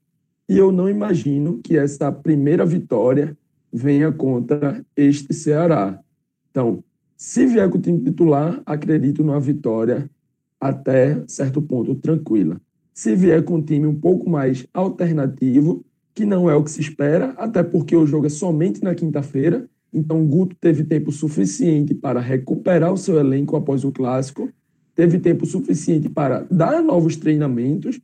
E 0.48 0.58
eu 0.58 0.72
não 0.72 0.88
imagino 0.88 1.60
que 1.62 1.76
essa 1.76 2.10
primeira 2.10 2.66
vitória 2.66 3.36
venha 3.72 4.10
contra 4.10 4.84
este 4.96 5.32
Ceará. 5.32 6.00
Então, 6.50 6.82
se 7.16 7.46
vier 7.46 7.68
com 7.70 7.78
o 7.78 7.80
time 7.80 8.00
titular, 8.00 8.60
acredito 8.66 9.22
numa 9.22 9.40
vitória 9.40 10.10
até 10.60 11.22
certo 11.26 11.62
ponto 11.62 11.94
tranquila. 11.94 12.60
Se 12.96 13.14
vier 13.14 13.44
com 13.44 13.56
um 13.56 13.62
time 13.62 13.86
um 13.86 13.94
pouco 13.94 14.26
mais 14.26 14.66
alternativo, 14.72 15.84
que 16.14 16.24
não 16.24 16.48
é 16.48 16.54
o 16.54 16.64
que 16.64 16.70
se 16.70 16.80
espera, 16.80 17.32
até 17.36 17.62
porque 17.62 17.94
o 17.94 18.06
jogo 18.06 18.24
é 18.24 18.30
somente 18.30 18.82
na 18.82 18.94
quinta-feira, 18.94 19.68
então 19.92 20.26
Guto 20.26 20.56
teve 20.58 20.82
tempo 20.82 21.12
suficiente 21.12 21.92
para 21.94 22.20
recuperar 22.20 22.90
o 22.90 22.96
seu 22.96 23.18
elenco 23.18 23.54
após 23.54 23.84
o 23.84 23.92
clássico, 23.92 24.50
teve 24.94 25.18
tempo 25.18 25.44
suficiente 25.44 26.08
para 26.08 26.46
dar 26.50 26.82
novos 26.82 27.16
treinamentos, 27.16 28.00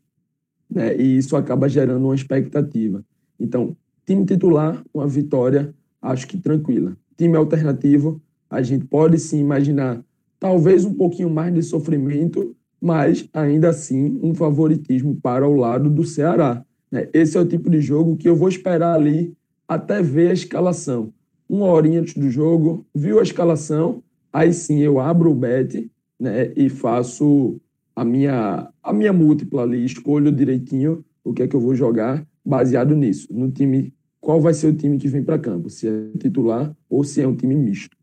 né, 0.71 0.95
e 0.95 1.17
isso 1.17 1.37
acaba 1.37 1.71
gerando 1.71 2.05
uma 2.05 2.15
expectativa. 2.15 3.03
Então, 3.41 3.75
time 4.05 4.27
titular, 4.27 4.85
uma 4.93 5.09
vitória, 5.09 5.75
acho 6.03 6.29
que 6.29 6.37
tranquila. 6.37 6.95
Time 7.17 7.35
alternativo, 7.39 8.21
a 8.51 8.61
gente 8.61 8.85
pode 8.85 9.19
sim 9.19 9.41
imaginar 9.41 10.05
talvez 10.39 10.85
um 10.85 10.93
pouquinho 10.93 11.31
mais 11.31 11.55
de 11.55 11.63
sofrimento, 11.63 12.55
mas 12.83 13.29
ainda 13.33 13.69
assim 13.69 14.19
um 14.21 14.35
favoritismo 14.35 15.17
para 15.23 15.47
o 15.47 15.55
lado 15.55 15.89
do 15.89 16.03
Ceará. 16.03 16.65
Né? 16.91 17.09
Esse 17.13 17.39
é 17.39 17.41
o 17.41 17.47
tipo 17.47 17.71
de 17.71 17.81
jogo 17.81 18.17
que 18.17 18.29
eu 18.29 18.35
vou 18.35 18.49
esperar 18.49 18.97
ali 18.97 19.33
até 19.69 20.03
ver 20.03 20.31
a 20.31 20.35
escalação. 20.35 21.13
Uma 21.49 21.67
horinha 21.67 22.01
antes 22.01 22.15
do 22.15 22.29
jogo, 22.29 22.85
viu 22.93 23.21
a 23.21 23.23
escalação, 23.23 24.03
aí 24.33 24.53
sim 24.53 24.81
eu 24.81 24.99
abro 24.99 25.31
o 25.31 25.35
bet 25.35 25.89
né, 26.19 26.53
e 26.57 26.69
faço 26.69 27.61
a 27.95 28.05
minha, 28.05 28.69
a 28.83 28.93
minha 28.93 29.13
múltipla 29.13 29.63
ali, 29.63 29.85
escolho 29.85 30.33
direitinho 30.33 31.05
o 31.23 31.33
que 31.33 31.45
é 31.45 31.47
que 31.47 31.55
eu 31.55 31.61
vou 31.61 31.77
jogar 31.77 32.27
baseado 32.45 32.97
nisso, 32.97 33.29
no 33.31 33.49
time, 33.49 33.95
qual 34.21 34.41
vai 34.41 34.55
ser 34.55 34.67
o 34.67 34.75
time 34.75 34.99
que 34.99 35.07
vem 35.07 35.23
para 35.23 35.39
campo, 35.39 35.71
se 35.71 35.87
é 35.87 36.19
titular 36.19 36.75
ou 36.91 37.05
se 37.05 37.21
é 37.21 37.29
um 37.29 37.37
time 37.37 37.55
misto. 37.55 37.97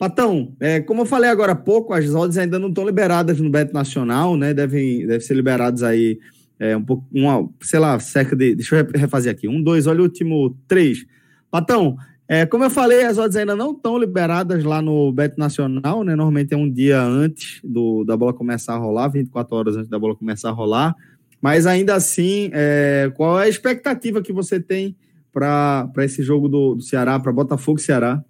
Patão, 0.00 0.56
é, 0.58 0.80
como 0.80 1.02
eu 1.02 1.04
falei 1.04 1.28
agora 1.28 1.52
há 1.52 1.54
pouco, 1.54 1.92
as 1.92 2.14
odds 2.14 2.38
ainda 2.38 2.58
não 2.58 2.68
estão 2.70 2.86
liberadas 2.86 3.38
no 3.38 3.50
Bet 3.50 3.70
Nacional, 3.70 4.34
né? 4.34 4.54
Devem, 4.54 5.06
devem 5.06 5.20
ser 5.20 5.34
liberadas 5.34 5.82
aí 5.82 6.18
é, 6.58 6.74
um 6.74 6.82
pouco, 6.82 7.04
uma, 7.12 7.46
sei 7.60 7.78
lá, 7.78 8.00
cerca 8.00 8.34
de. 8.34 8.54
Deixa 8.54 8.76
eu 8.76 8.86
refazer 8.98 9.30
aqui. 9.30 9.46
Um, 9.46 9.62
dois, 9.62 9.86
olha 9.86 10.00
o 10.00 10.04
último 10.04 10.56
três. 10.66 11.04
Patão, 11.50 11.98
é, 12.26 12.46
como 12.46 12.64
eu 12.64 12.70
falei, 12.70 13.04
as 13.04 13.18
odds 13.18 13.36
ainda 13.36 13.54
não 13.54 13.72
estão 13.72 13.98
liberadas 13.98 14.64
lá 14.64 14.80
no 14.80 15.12
Bet 15.12 15.36
Nacional, 15.36 16.02
né? 16.02 16.16
Normalmente 16.16 16.54
é 16.54 16.56
um 16.56 16.70
dia 16.70 17.02
antes 17.02 17.60
do, 17.62 18.02
da 18.02 18.16
bola 18.16 18.32
começar 18.32 18.76
a 18.76 18.78
rolar, 18.78 19.08
24 19.08 19.54
horas 19.54 19.76
antes 19.76 19.90
da 19.90 19.98
bola 19.98 20.16
começar 20.16 20.48
a 20.48 20.52
rolar. 20.52 20.96
Mas 21.42 21.66
ainda 21.66 21.94
assim, 21.94 22.48
é, 22.54 23.12
qual 23.14 23.38
é 23.38 23.44
a 23.44 23.48
expectativa 23.50 24.22
que 24.22 24.32
você 24.32 24.58
tem 24.58 24.96
para 25.30 25.92
esse 25.98 26.22
jogo 26.22 26.48
do, 26.48 26.76
do 26.76 26.82
Ceará, 26.82 27.20
para 27.20 27.30
Botafogo 27.30 27.78
e 27.78 27.82
Ceará? 27.82 28.24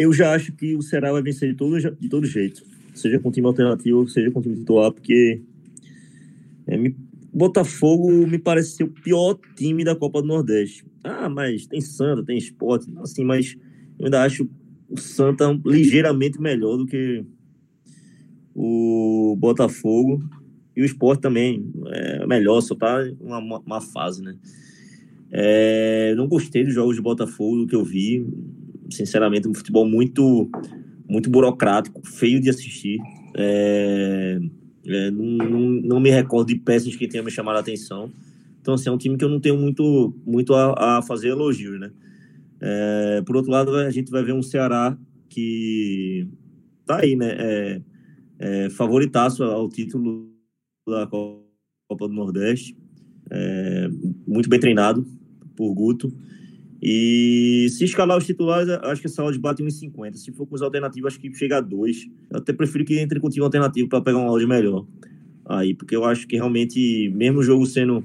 Eu 0.00 0.14
já 0.14 0.32
acho 0.32 0.52
que 0.52 0.74
o 0.74 0.80
Ceará 0.80 1.12
vai 1.12 1.20
vencer 1.20 1.50
de 1.50 1.54
todo, 1.54 1.78
de 1.78 2.08
todo 2.08 2.26
jeito. 2.26 2.64
Seja 2.94 3.18
com 3.18 3.30
time 3.30 3.46
alternativo, 3.46 4.08
seja 4.08 4.30
com 4.30 4.40
time 4.40 4.56
titular, 4.56 4.90
porque 4.90 5.42
é, 6.66 6.78
me, 6.78 6.96
Botafogo 7.30 8.10
me 8.26 8.38
parece 8.38 8.76
ser 8.76 8.84
o 8.84 8.88
pior 8.88 9.38
time 9.54 9.84
da 9.84 9.94
Copa 9.94 10.22
do 10.22 10.28
Nordeste. 10.28 10.86
Ah, 11.04 11.28
mas 11.28 11.66
tem 11.66 11.82
Santa, 11.82 12.24
tem 12.24 12.38
esporte, 12.38 12.90
assim, 13.02 13.24
mas 13.24 13.58
eu 13.98 14.06
ainda 14.06 14.22
acho 14.22 14.48
o 14.88 14.98
Santa 14.98 15.46
ligeiramente 15.66 16.40
melhor 16.40 16.78
do 16.78 16.86
que 16.86 17.22
o 18.54 19.36
Botafogo. 19.38 20.24
E 20.74 20.80
o 20.80 20.84
esporte 20.84 21.20
também 21.20 21.70
é 21.88 22.26
melhor, 22.26 22.62
só 22.62 22.74
tá 22.74 23.04
uma, 23.20 23.38
uma 23.38 23.80
fase, 23.82 24.22
né? 24.22 24.34
É, 25.30 26.14
não 26.16 26.26
gostei 26.26 26.64
dos 26.64 26.72
jogos 26.72 26.96
de 26.96 27.02
Botafogo, 27.02 27.58
do 27.58 27.66
que 27.66 27.76
eu 27.76 27.84
vi 27.84 28.26
sinceramente, 28.90 29.48
um 29.48 29.54
futebol 29.54 29.86
muito, 29.86 30.50
muito 31.08 31.30
burocrático, 31.30 32.06
feio 32.06 32.40
de 32.40 32.50
assistir. 32.50 32.98
É, 33.36 34.38
é, 34.86 35.10
não, 35.10 35.24
não, 35.24 35.60
não, 35.60 36.00
me 36.00 36.10
recordo 36.10 36.48
de 36.48 36.56
peças 36.56 36.94
que 36.96 37.08
tenham 37.08 37.24
me 37.24 37.30
chamado 37.30 37.56
a 37.56 37.60
atenção. 37.60 38.12
Então, 38.60 38.74
assim, 38.74 38.88
é 38.88 38.92
um 38.92 38.98
time 38.98 39.16
que 39.16 39.24
eu 39.24 39.28
não 39.28 39.40
tenho 39.40 39.56
muito, 39.56 40.14
muito 40.26 40.54
a, 40.54 40.98
a 40.98 41.02
fazer 41.02 41.28
elogios, 41.28 41.78
né? 41.80 41.90
É, 42.60 43.22
por 43.24 43.36
outro 43.36 43.50
lado, 43.50 43.74
a 43.74 43.90
gente 43.90 44.10
vai 44.10 44.22
ver 44.22 44.34
um 44.34 44.42
Ceará 44.42 44.96
que 45.28 46.28
tá 46.84 47.00
aí, 47.00 47.16
né? 47.16 47.36
É, 47.38 47.80
é, 48.38 48.70
favoritaço 48.70 49.44
ao 49.44 49.68
título 49.68 50.30
da 50.88 51.06
Copa 51.06 52.08
do 52.08 52.08
Nordeste. 52.08 52.76
É, 53.30 53.88
muito 54.26 54.48
bem 54.48 54.58
treinado 54.58 55.06
por 55.56 55.72
Guto. 55.74 56.12
E 56.82 57.66
se 57.70 57.84
escalar 57.84 58.16
os 58.16 58.24
titulares, 58.24 58.68
acho 58.68 59.02
que 59.02 59.06
essa 59.06 59.22
odd 59.22 59.38
bate 59.38 59.62
1,50. 59.62 60.14
Se 60.14 60.32
for 60.32 60.46
com 60.46 60.54
os 60.54 60.62
alternativos, 60.62 61.12
acho 61.12 61.20
que 61.20 61.32
chega 61.34 61.58
a 61.58 61.60
2. 61.60 62.08
Eu 62.30 62.38
até 62.38 62.52
prefiro 62.52 62.84
que 62.84 62.98
entre 62.98 63.20
com 63.20 63.26
o 63.26 63.30
time 63.30 63.44
alternativo 63.44 63.88
para 63.88 64.00
pegar 64.00 64.18
um 64.18 64.28
odd 64.28 64.46
melhor. 64.46 64.86
Aí, 65.44 65.74
porque 65.74 65.94
eu 65.94 66.04
acho 66.04 66.26
que 66.26 66.36
realmente, 66.36 67.10
mesmo 67.10 67.40
o 67.40 67.42
jogo 67.42 67.66
sendo 67.66 68.02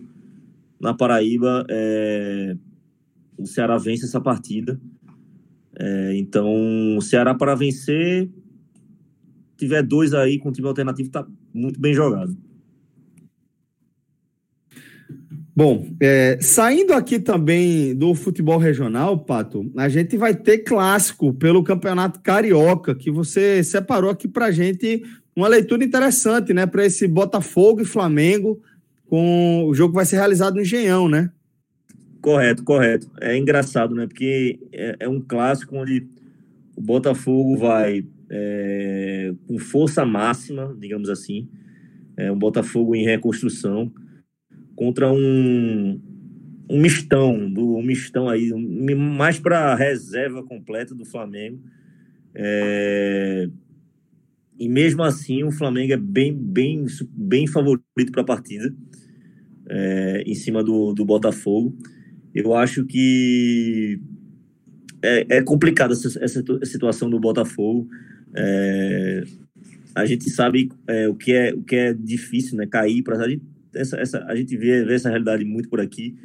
na 0.79 0.93
Paraíba, 0.93 1.65
é... 1.69 2.57
o 3.37 3.45
Ceará 3.45 3.77
vence 3.77 4.05
essa 4.05 4.19
partida. 4.19 4.79
É... 5.79 6.17
então, 6.17 6.97
o 6.97 7.01
Ceará 7.01 7.33
para 7.33 7.55
vencer, 7.55 8.29
tiver 9.55 9.83
dois 9.83 10.13
aí 10.13 10.37
com 10.37 10.49
o 10.49 10.51
time 10.51 10.67
alternativo, 10.67 11.09
tá 11.09 11.25
muito 11.53 11.79
bem 11.79 11.93
jogado. 11.93 12.35
Bom, 15.57 15.87
é, 16.01 16.37
saindo 16.41 16.91
aqui 16.91 17.17
também 17.17 17.95
do 17.95 18.13
futebol 18.13 18.57
regional, 18.57 19.17
Pato, 19.17 19.71
a 19.77 19.87
gente 19.87 20.17
vai 20.17 20.35
ter 20.35 20.57
clássico 20.59 21.33
pelo 21.33 21.63
Campeonato 21.63 22.19
Carioca, 22.19 22.93
que 22.93 23.09
você 23.09 23.63
separou 23.63 24.09
aqui 24.09 24.27
para 24.27 24.51
gente 24.51 25.01
uma 25.33 25.47
leitura 25.47 25.85
interessante, 25.85 26.53
né, 26.53 26.65
para 26.65 26.85
esse 26.85 27.07
Botafogo 27.07 27.79
e 27.79 27.85
Flamengo, 27.85 28.61
com 29.07 29.63
o 29.65 29.73
jogo 29.73 29.93
que 29.93 29.95
vai 29.95 30.05
ser 30.05 30.17
realizado 30.17 30.55
no 30.55 30.61
Engenhão, 30.61 31.07
né? 31.07 31.31
Correto, 32.21 32.61
correto. 32.61 33.09
É 33.21 33.37
engraçado, 33.37 33.95
né, 33.95 34.07
porque 34.07 34.59
é, 34.73 34.97
é 34.99 35.07
um 35.07 35.21
clássico 35.21 35.77
onde 35.77 36.05
o 36.75 36.81
Botafogo 36.81 37.55
vai 37.55 38.05
é, 38.29 39.33
com 39.47 39.57
força 39.57 40.05
máxima, 40.05 40.75
digamos 40.77 41.09
assim, 41.09 41.47
é 42.17 42.29
um 42.29 42.37
Botafogo 42.37 42.93
em 42.93 43.05
reconstrução 43.05 43.89
contra 44.75 45.11
um, 45.11 45.99
um 46.69 46.79
mistão, 46.79 47.49
do, 47.49 47.77
um 47.77 47.83
mistão 47.83 48.27
aí, 48.27 48.51
um, 48.53 48.97
mais 48.97 49.39
para 49.39 49.75
reserva 49.75 50.43
completa 50.43 50.93
do 50.93 51.05
Flamengo. 51.05 51.59
É, 52.33 53.49
e 54.59 54.67
mesmo 54.67 55.03
assim, 55.03 55.43
o 55.43 55.51
Flamengo 55.51 55.93
é 55.93 55.97
bem, 55.97 56.33
bem, 56.33 56.85
bem 57.11 57.47
favorito 57.47 58.11
para 58.11 58.21
a 58.21 58.25
partida, 58.25 58.73
é, 59.69 60.23
em 60.25 60.35
cima 60.35 60.63
do, 60.63 60.93
do 60.93 61.05
Botafogo. 61.05 61.75
Eu 62.33 62.53
acho 62.53 62.85
que 62.85 63.99
é, 65.01 65.37
é 65.37 65.41
complicada 65.41 65.93
essa, 65.93 66.23
essa, 66.23 66.43
situação 66.65 67.09
do 67.09 67.19
Botafogo. 67.19 67.87
É, 68.35 69.23
a 69.93 70.05
gente 70.05 70.29
sabe 70.29 70.69
é, 70.87 71.07
o, 71.07 71.15
que 71.15 71.31
é, 71.31 71.53
o 71.53 71.63
que 71.63 71.75
é 71.75 71.93
difícil, 71.93 72.57
né? 72.57 72.65
Cair 72.65 73.01
para 73.01 73.17
a 73.17 73.29
gente 73.29 73.43
essa, 73.75 73.97
essa, 73.97 74.25
a 74.25 74.35
gente 74.35 74.55
vê, 74.57 74.83
vê 74.83 74.95
essa 74.95 75.09
realidade 75.09 75.43
muito 75.43 75.69
por 75.69 75.79
aqui, 75.79 76.15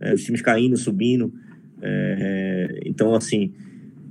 é, 0.00 0.14
os 0.14 0.22
times 0.22 0.42
caindo, 0.42 0.76
subindo. 0.76 1.32
É, 1.80 2.80
então, 2.84 3.14
assim, 3.14 3.52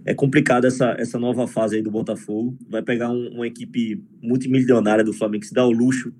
é 0.05 0.13
complicado 0.13 0.65
essa, 0.65 0.95
essa 0.97 1.19
nova 1.19 1.47
fase 1.47 1.75
aí 1.75 1.81
do 1.81 1.91
Botafogo. 1.91 2.57
Vai 2.69 2.81
pegar 2.81 3.12
um, 3.12 3.27
uma 3.29 3.47
equipe 3.47 4.03
multimilionária 4.21 5.03
do 5.03 5.13
Flamengo 5.13 5.41
que 5.41 5.47
se 5.47 5.53
dá 5.53 5.65
o 5.65 5.71
luxo 5.71 6.13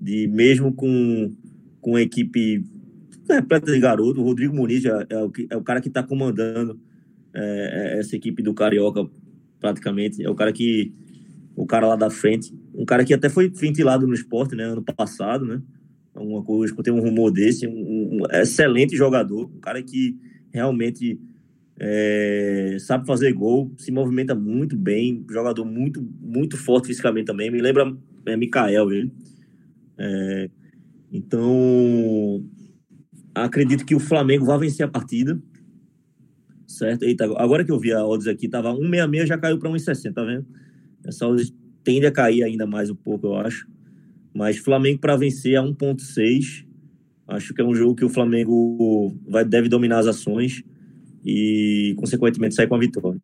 de, 0.00 0.26
mesmo 0.28 0.72
com, 0.72 1.34
com 1.80 1.90
uma 1.90 2.02
equipe 2.02 2.64
repleta 3.28 3.72
de 3.72 3.80
garoto, 3.80 4.20
o 4.20 4.24
Rodrigo 4.24 4.54
Muniz 4.54 4.84
é, 4.84 5.06
é, 5.08 5.18
o, 5.18 5.32
é 5.50 5.56
o 5.56 5.62
cara 5.62 5.80
que 5.80 5.88
está 5.88 6.02
comandando 6.02 6.78
é, 7.32 7.94
é, 7.96 7.98
essa 7.98 8.14
equipe 8.14 8.42
do 8.42 8.54
Carioca, 8.54 9.08
praticamente. 9.58 10.22
É 10.22 10.30
o 10.30 10.34
cara 10.34 10.52
que. 10.52 10.92
O 11.56 11.66
cara 11.66 11.86
lá 11.86 11.96
da 11.96 12.10
frente. 12.10 12.52
Um 12.74 12.84
cara 12.84 13.04
que 13.04 13.14
até 13.14 13.28
foi 13.28 13.48
ventilado 13.48 14.06
no 14.06 14.14
esporte, 14.14 14.56
né? 14.56 14.64
Ano 14.64 14.82
passado, 14.82 15.44
né? 15.44 15.62
Alguma 16.14 16.42
coisa, 16.42 16.62
eu 16.62 16.66
escutei 16.66 16.92
um 16.92 17.00
rumor 17.00 17.30
desse, 17.30 17.66
um, 17.66 18.18
um 18.18 18.20
excelente 18.30 18.96
jogador, 18.96 19.46
um 19.46 19.60
cara 19.60 19.82
que 19.82 20.16
realmente 20.52 21.20
é, 21.78 22.76
sabe 22.80 23.06
fazer 23.06 23.32
gol, 23.32 23.72
se 23.76 23.90
movimenta 23.90 24.34
muito 24.34 24.76
bem, 24.76 25.24
jogador 25.28 25.64
muito, 25.64 26.06
muito 26.20 26.56
forte 26.56 26.86
fisicamente 26.86 27.26
também, 27.26 27.50
me 27.50 27.60
lembra 27.60 27.96
é, 28.26 28.36
Mikael, 28.36 28.92
ele. 28.92 29.12
É, 29.98 30.50
então, 31.12 32.44
acredito 33.34 33.84
que 33.84 33.94
o 33.94 34.00
Flamengo 34.00 34.44
vai 34.44 34.58
vencer 34.58 34.86
a 34.86 34.88
partida. 34.88 35.40
Certo? 36.66 37.04
Eita, 37.04 37.24
agora 37.36 37.64
que 37.64 37.70
eu 37.70 37.78
vi 37.78 37.92
a 37.92 38.04
odds 38.04 38.26
aqui, 38.26 38.48
tava 38.48 38.72
1,66, 38.72 39.26
já 39.26 39.38
caiu 39.38 39.58
para 39.58 39.70
1,60, 39.70 40.12
tá 40.12 40.24
vendo? 40.24 40.46
Essa 41.04 41.28
odds 41.28 41.54
tende 41.84 42.06
a 42.06 42.10
cair 42.10 42.42
ainda 42.42 42.66
mais 42.66 42.90
um 42.90 42.96
pouco, 42.96 43.26
eu 43.26 43.34
acho. 43.36 43.68
Mas 44.34 44.58
Flamengo 44.58 44.98
para 44.98 45.16
vencer 45.16 45.56
a 45.56 45.62
1,6. 45.62 46.66
Acho 47.26 47.54
que 47.54 47.62
é 47.62 47.64
um 47.64 47.74
jogo 47.74 47.94
que 47.94 48.04
o 48.04 48.08
Flamengo 48.08 49.16
vai, 49.28 49.44
deve 49.44 49.68
dominar 49.68 50.00
as 50.00 50.06
ações 50.06 50.62
e, 51.24 51.94
consequentemente, 51.96 52.54
sair 52.54 52.66
com 52.66 52.74
a 52.74 52.78
vitória. 52.78 53.18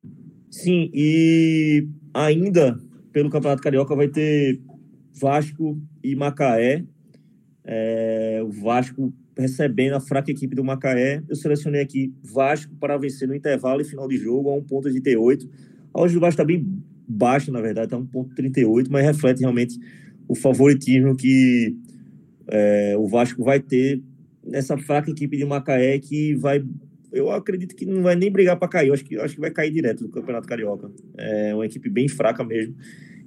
Sim, 0.50 0.90
e 0.94 1.86
ainda 2.14 2.78
pelo 3.12 3.28
Campeonato 3.28 3.62
Carioca 3.62 3.94
vai 3.94 4.08
ter 4.08 4.60
Vasco 5.12 5.80
e 6.02 6.14
Macaé. 6.14 6.84
É, 7.64 8.40
o 8.42 8.50
Vasco 8.50 9.12
recebendo 9.36 9.94
a 9.94 10.00
fraca 10.00 10.30
equipe 10.30 10.54
do 10.54 10.64
Macaé. 10.64 11.22
Eu 11.28 11.36
selecionei 11.36 11.82
aqui 11.82 12.12
Vasco 12.22 12.74
para 12.76 12.96
vencer 12.96 13.28
no 13.28 13.34
intervalo 13.34 13.80
e 13.80 13.84
final 13.84 14.08
de 14.08 14.16
jogo 14.16 14.50
a 14.50 14.56
1,38. 14.56 15.48
A 15.92 16.00
hoje 16.00 16.16
o 16.16 16.20
Vasco 16.20 16.34
está 16.34 16.44
bem 16.44 16.64
baixo, 17.06 17.50
na 17.50 17.60
verdade, 17.60 17.86
está 17.86 17.98
1,38, 17.98 18.86
mas 18.90 19.04
reflete 19.04 19.40
realmente 19.40 19.78
o 20.30 20.34
favoritismo 20.36 21.16
que 21.16 21.76
é, 22.46 22.94
o 22.96 23.08
Vasco 23.08 23.42
vai 23.42 23.58
ter 23.58 24.00
nessa 24.46 24.78
fraca 24.78 25.10
equipe 25.10 25.36
de 25.36 25.44
Macaé 25.44 25.98
que 25.98 26.36
vai. 26.36 26.64
Eu 27.12 27.32
acredito 27.32 27.74
que 27.74 27.84
não 27.84 28.04
vai 28.04 28.14
nem 28.14 28.30
brigar 28.30 28.56
para 28.56 28.68
cair. 28.68 28.88
Eu 28.88 28.94
acho 28.94 29.04
que, 29.04 29.18
acho 29.18 29.34
que 29.34 29.40
vai 29.40 29.50
cair 29.50 29.72
direto 29.72 30.04
do 30.04 30.08
Campeonato 30.08 30.46
Carioca. 30.46 30.88
É 31.18 31.52
uma 31.52 31.66
equipe 31.66 31.90
bem 31.90 32.06
fraca 32.06 32.44
mesmo. 32.44 32.76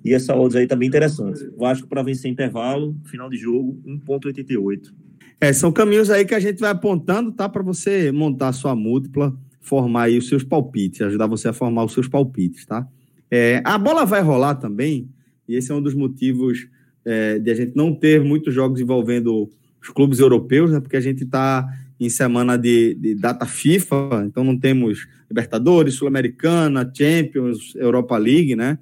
E 0.06 0.13
essa 0.13 0.34
odds 0.34 0.56
aí 0.56 0.66
tá 0.66 0.78
interessante. 0.82 1.46
Vasco 1.58 1.89
para 1.89 2.02
vencer 2.04 2.32
intervalo, 2.32 2.96
final 3.04 3.30
de 3.30 3.36
jogo, 3.36 3.78
1,88. 3.86 4.94
É, 5.42 5.52
são 5.52 5.74
caminhos 5.74 6.10
aí 6.10 6.24
que 6.24 6.34
a 6.34 6.39
gente 6.39 6.62
vai 6.62 6.72
apontando, 6.72 7.34
tá? 7.34 7.50
Para 7.50 7.63
você 7.63 8.13
montar 8.13 8.48
a 8.48 8.54
sua 8.54 8.74
múltipla, 8.74 9.38
formar 9.60 10.04
aí 10.04 10.18
os 10.18 10.30
seus 10.30 10.46
palpites, 10.46 11.02
ajudar 11.02 11.28
você 11.28 11.50
a 11.50 11.54
formar 11.54 11.84
os 11.84 11.92
seus 11.92 12.08
palpites, 12.08 12.66
tá? 12.66 12.88
É, 13.30 13.62
a 13.66 13.78
bola 13.78 14.06
vai 14.06 14.22
rolar 14.22 14.56
também, 14.56 15.10
e 15.50 15.56
esse 15.56 15.70
é 15.70 15.76
um 15.76 15.82
dos 15.82 15.94
motivos 15.94 16.70
é, 17.06 17.39
de 17.39 17.52
a 17.52 17.56
gente 17.56 17.76
não 17.76 17.94
ter 17.94 18.24
muitos 18.24 18.54
jogos 18.54 18.80
envolvendo 18.80 19.50
os 19.82 19.89
clubes 19.89 20.20
europeus, 20.20 20.72
né? 20.72 20.80
Porque 20.80 20.98
a 20.98 21.02
gente 21.02 21.24
está 21.24 21.68
em 22.00 22.10
semana 22.10 22.58
de, 22.58 22.96
de, 22.96 23.16
data 23.16 23.46
FIFA, 23.46 24.26
então 24.26 24.44
não 24.44 24.58
temos 24.58 25.08
Libertadores, 25.30 25.96
Sul-Americana, 25.96 26.92
Champions, 26.94 27.76
Europa 27.76 28.18
League, 28.18 28.56
né? 28.56 28.78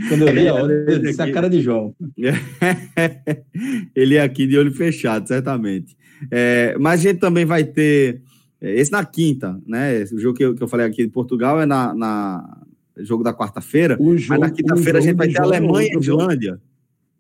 Quando 0.10 0.28
eu 0.28 0.34
vi 0.34 0.48
a 0.48 0.56
hora, 0.56 0.74
eu 0.88 0.98
disse 1.00 1.22
a 1.22 1.32
cara 1.32 1.48
de 1.48 1.62
João. 1.62 1.96
Ele 3.96 4.16
é 4.16 4.22
aqui 4.22 4.48
de 4.48 4.58
olho 4.58 4.72
fechado, 4.72 5.28
certamente. 5.28 5.96
É, 6.32 6.76
mas 6.80 7.02
a 7.02 7.04
gente 7.04 7.20
também 7.20 7.46
vai 7.46 7.64
ter 7.64 8.24
é, 8.60 8.80
esse 8.80 8.92
na 8.92 9.06
quinta, 9.06 9.62
né? 9.68 10.04
O 10.12 10.18
jogo 10.18 10.36
que 10.36 10.44
eu, 10.44 10.56
que 10.56 10.64
eu 10.64 10.68
falei 10.68 10.88
aqui 10.88 11.06
de 11.06 11.12
Portugal 11.12 11.62
é 11.62 11.68
na, 11.68 11.94
na 11.94 12.65
jogo 12.98 13.24
da 13.24 13.34
quarta-feira. 13.34 13.98
Mas 14.00 14.40
na 14.40 14.50
quinta-feira 14.50 15.00
a 15.00 15.02
gente 15.02 15.16
vai 15.16 15.28
ter 15.28 15.42
Alemanha 15.42 15.90
e 15.94 16.00
Islândia. 16.00 16.60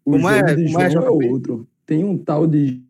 Como 0.04 0.30
é, 0.30 0.56
como 0.56 0.82
é, 0.82 0.94
é 0.94 1.10
outro. 1.10 1.68
Tem 1.86 2.04
um 2.04 2.18
tal 2.18 2.48
de 2.48 2.82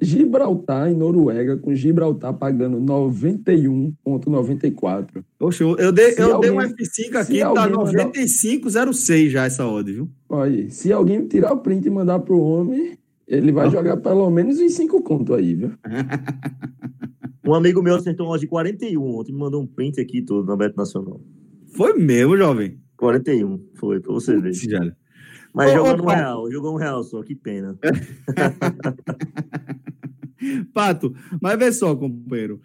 Gibraltar 0.00 0.90
em 0.90 0.96
Noruega, 0.96 1.56
com 1.58 1.72
Gibraltar 1.72 2.34
pagando 2.34 2.80
91,94. 2.80 5.22
Poxa, 5.38 5.62
eu 5.62 5.92
dei, 5.92 6.16
eu 6.18 6.34
alguém, 6.34 6.50
dei 6.50 6.58
um 6.58 6.60
F5 6.60 7.16
aqui, 7.16 7.38
tá 7.38 7.70
95,06 7.70 9.30
já 9.30 9.44
essa 9.44 9.64
odd, 9.64 9.92
viu? 9.92 10.10
Olha, 10.28 10.68
se 10.70 10.92
alguém 10.92 11.24
tirar 11.28 11.52
o 11.52 11.58
print 11.58 11.86
e 11.86 11.90
mandar 11.90 12.18
pro 12.18 12.40
homem, 12.40 12.98
ele 13.28 13.52
vai 13.52 13.70
jogar 13.70 13.96
pelo 13.98 14.28
menos 14.28 14.58
em 14.58 14.68
cinco 14.68 15.00
contos 15.02 15.36
aí, 15.36 15.54
viu? 15.54 15.70
um 17.46 17.54
amigo 17.54 17.80
meu 17.80 17.94
acertou 17.94 18.26
uma 18.26 18.40
de 18.40 18.48
41 18.48 19.00
ontem, 19.00 19.32
me 19.32 19.38
mandou 19.38 19.62
um 19.62 19.68
print 19.68 20.00
aqui 20.00 20.20
todo 20.20 20.48
na 20.48 20.56
Beto 20.56 20.76
Nacional. 20.76 21.20
Foi 21.72 21.94
mesmo, 21.94 22.36
jovem? 22.36 22.78
41, 22.96 23.60
foi, 23.74 24.00
pra 24.00 24.12
você 24.12 24.38
ver. 24.38 24.52
Mas 25.52 25.72
ô, 25.72 25.74
jogou 25.74 25.96
no 25.96 26.06
real, 26.06 26.50
jogou 26.50 26.74
um 26.74 26.78
real 26.78 27.02
só, 27.02 27.22
que 27.22 27.34
pena. 27.34 27.76
Pato, 30.72 31.14
mas 31.40 31.58
vê 31.58 31.72
só, 31.72 31.94
companheiro. 31.94 32.60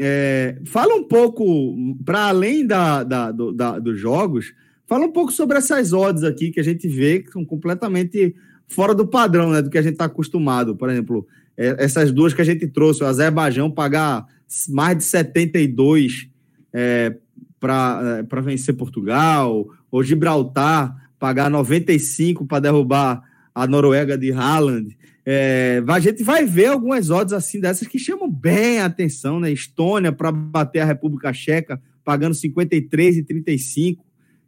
É, 0.00 0.58
fala 0.66 0.94
um 0.94 1.04
pouco, 1.04 1.74
para 2.04 2.28
além 2.28 2.66
da, 2.66 3.04
da, 3.04 3.30
do, 3.30 3.52
da, 3.52 3.78
dos 3.78 3.98
jogos, 3.98 4.52
fala 4.86 5.06
um 5.06 5.12
pouco 5.12 5.32
sobre 5.32 5.58
essas 5.58 5.92
odds 5.92 6.24
aqui 6.24 6.50
que 6.50 6.60
a 6.60 6.64
gente 6.64 6.88
vê 6.88 7.20
que 7.20 7.30
são 7.30 7.44
completamente 7.44 8.34
fora 8.66 8.94
do 8.94 9.06
padrão, 9.06 9.50
né, 9.50 9.62
do 9.62 9.70
que 9.70 9.78
a 9.78 9.82
gente 9.82 9.92
está 9.92 10.06
acostumado. 10.06 10.74
Por 10.74 10.90
exemplo, 10.90 11.26
é, 11.56 11.84
essas 11.84 12.10
duas 12.10 12.34
que 12.34 12.40
a 12.40 12.44
gente 12.44 12.66
trouxe, 12.66 13.02
o 13.02 13.06
Azerbaijão 13.06 13.70
pagar 13.70 14.26
mais 14.70 14.98
de 14.98 15.04
72 15.04 16.28
é, 16.72 17.16
para 17.62 18.24
é, 18.28 18.40
vencer 18.40 18.74
Portugal, 18.74 19.68
ou 19.88 20.02
Gibraltar 20.02 20.96
pagar 21.16 21.48
95 21.48 22.44
para 22.44 22.58
derrubar 22.58 23.22
a 23.54 23.64
Noruega 23.64 24.18
de 24.18 24.32
Haaland. 24.32 24.98
É, 25.24 25.80
a 25.86 26.00
gente 26.00 26.24
vai 26.24 26.44
ver 26.44 26.66
algumas 26.66 27.08
odds 27.08 27.32
assim 27.32 27.60
dessas 27.60 27.86
que 27.86 28.00
chamam 28.00 28.28
bem 28.28 28.80
a 28.80 28.86
atenção, 28.86 29.38
né? 29.38 29.52
Estônia 29.52 30.10
para 30.10 30.32
bater 30.32 30.80
a 30.80 30.84
República 30.84 31.32
Checa, 31.32 31.80
pagando 32.04 32.34
53 32.34 33.18
e 33.18 33.22
35. 33.22 34.02
O 34.02 34.06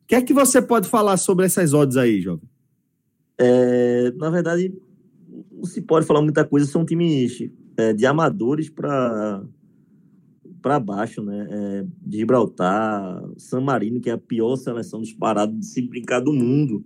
que 0.08 0.16
é 0.16 0.20
que 0.20 0.34
você 0.34 0.60
pode 0.60 0.88
falar 0.88 1.16
sobre 1.16 1.46
essas 1.46 1.72
odds 1.72 1.96
aí, 1.96 2.20
jovem? 2.20 2.48
É, 3.38 4.12
na 4.16 4.28
verdade, 4.30 4.74
não 5.52 5.64
se 5.64 5.80
pode 5.80 6.04
falar 6.04 6.22
muita 6.22 6.44
coisa, 6.44 6.66
são 6.66 6.84
times 6.84 7.48
é, 7.76 7.92
de 7.92 8.04
amadores 8.04 8.68
para 8.68 9.44
para 10.64 10.80
baixo, 10.80 11.22
né? 11.22 11.46
É, 11.50 11.84
Gibraltar, 12.10 13.22
San 13.36 13.60
Marino, 13.60 14.00
que 14.00 14.08
é 14.08 14.14
a 14.14 14.18
pior 14.18 14.56
seleção 14.56 15.02
disparada 15.02 15.52
de 15.52 15.66
se 15.66 15.82
brincar 15.82 16.20
do 16.20 16.32
mundo. 16.32 16.82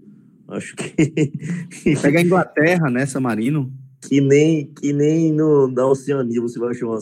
Acho 0.48 0.74
que. 0.74 0.92
Pega 2.02 2.18
a 2.18 2.22
Inglaterra, 2.22 2.90
né, 2.90 3.06
San 3.06 3.20
Marino? 3.20 3.72
Que 4.02 4.20
nem, 4.20 4.66
que 4.66 4.92
nem 4.92 5.32
no, 5.32 5.68
na 5.68 5.86
Oceania 5.86 6.40
você 6.40 6.58
vai 6.58 6.70
achar 6.70 6.86
uma, 6.86 6.98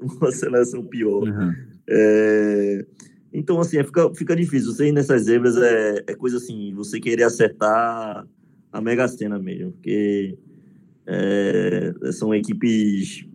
uma 0.00 0.30
seleção 0.30 0.84
pior. 0.84 1.24
Uhum. 1.24 1.52
É, 1.88 2.86
então, 3.32 3.58
assim, 3.58 3.78
é, 3.78 3.84
fica, 3.84 4.14
fica 4.14 4.36
difícil. 4.36 4.72
Você 4.72 4.86
ir 4.86 4.92
nessas 4.92 5.24
zebras 5.24 5.56
é, 5.56 6.04
é 6.06 6.14
coisa 6.14 6.36
assim, 6.36 6.72
você 6.72 7.00
querer 7.00 7.24
acertar 7.24 8.24
a 8.72 8.80
Mega 8.80 9.08
Sena 9.08 9.40
mesmo, 9.40 9.72
porque 9.72 10.38
é, 11.04 11.92
são 12.12 12.32
equipes 12.32 13.26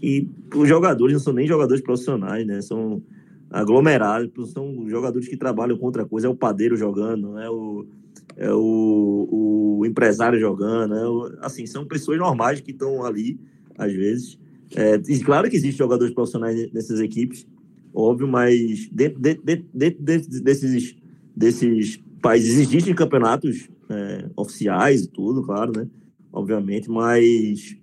que 0.00 0.28
os 0.54 0.68
jogadores 0.68 1.12
não 1.12 1.20
são 1.20 1.32
nem 1.32 1.46
jogadores 1.46 1.82
profissionais, 1.82 2.46
né? 2.46 2.60
São 2.60 3.02
aglomerados, 3.50 4.52
são 4.52 4.88
jogadores 4.88 5.28
que 5.28 5.36
trabalham 5.36 5.76
com 5.76 5.86
outra 5.86 6.04
coisa. 6.04 6.26
É 6.26 6.30
o 6.30 6.34
padeiro 6.34 6.76
jogando, 6.76 7.38
é 7.38 7.50
o, 7.50 7.86
é 8.36 8.52
o, 8.52 9.78
o 9.80 9.86
empresário 9.86 10.38
jogando, 10.38 10.94
é 10.94 11.08
o, 11.08 11.38
assim, 11.40 11.66
são 11.66 11.84
pessoas 11.84 12.18
normais 12.18 12.60
que 12.60 12.70
estão 12.70 13.04
ali, 13.04 13.38
às 13.76 13.92
vezes. 13.92 14.38
É, 14.74 14.98
claro 15.24 15.50
que 15.50 15.56
existem 15.56 15.78
jogadores 15.78 16.14
profissionais 16.14 16.72
nessas 16.72 17.00
equipes, 17.00 17.46
óbvio, 17.92 18.28
mas 18.28 18.88
dentro, 18.92 19.18
dentro, 19.20 19.42
dentro, 19.44 20.02
dentro 20.02 20.42
desses, 20.42 20.96
desses 21.34 22.00
países 22.22 22.58
existem 22.58 22.94
campeonatos 22.94 23.68
é, 23.88 24.26
oficiais 24.36 25.02
e 25.02 25.08
tudo, 25.08 25.42
claro, 25.42 25.72
né? 25.76 25.88
Obviamente, 26.32 26.88
mas 26.88 27.76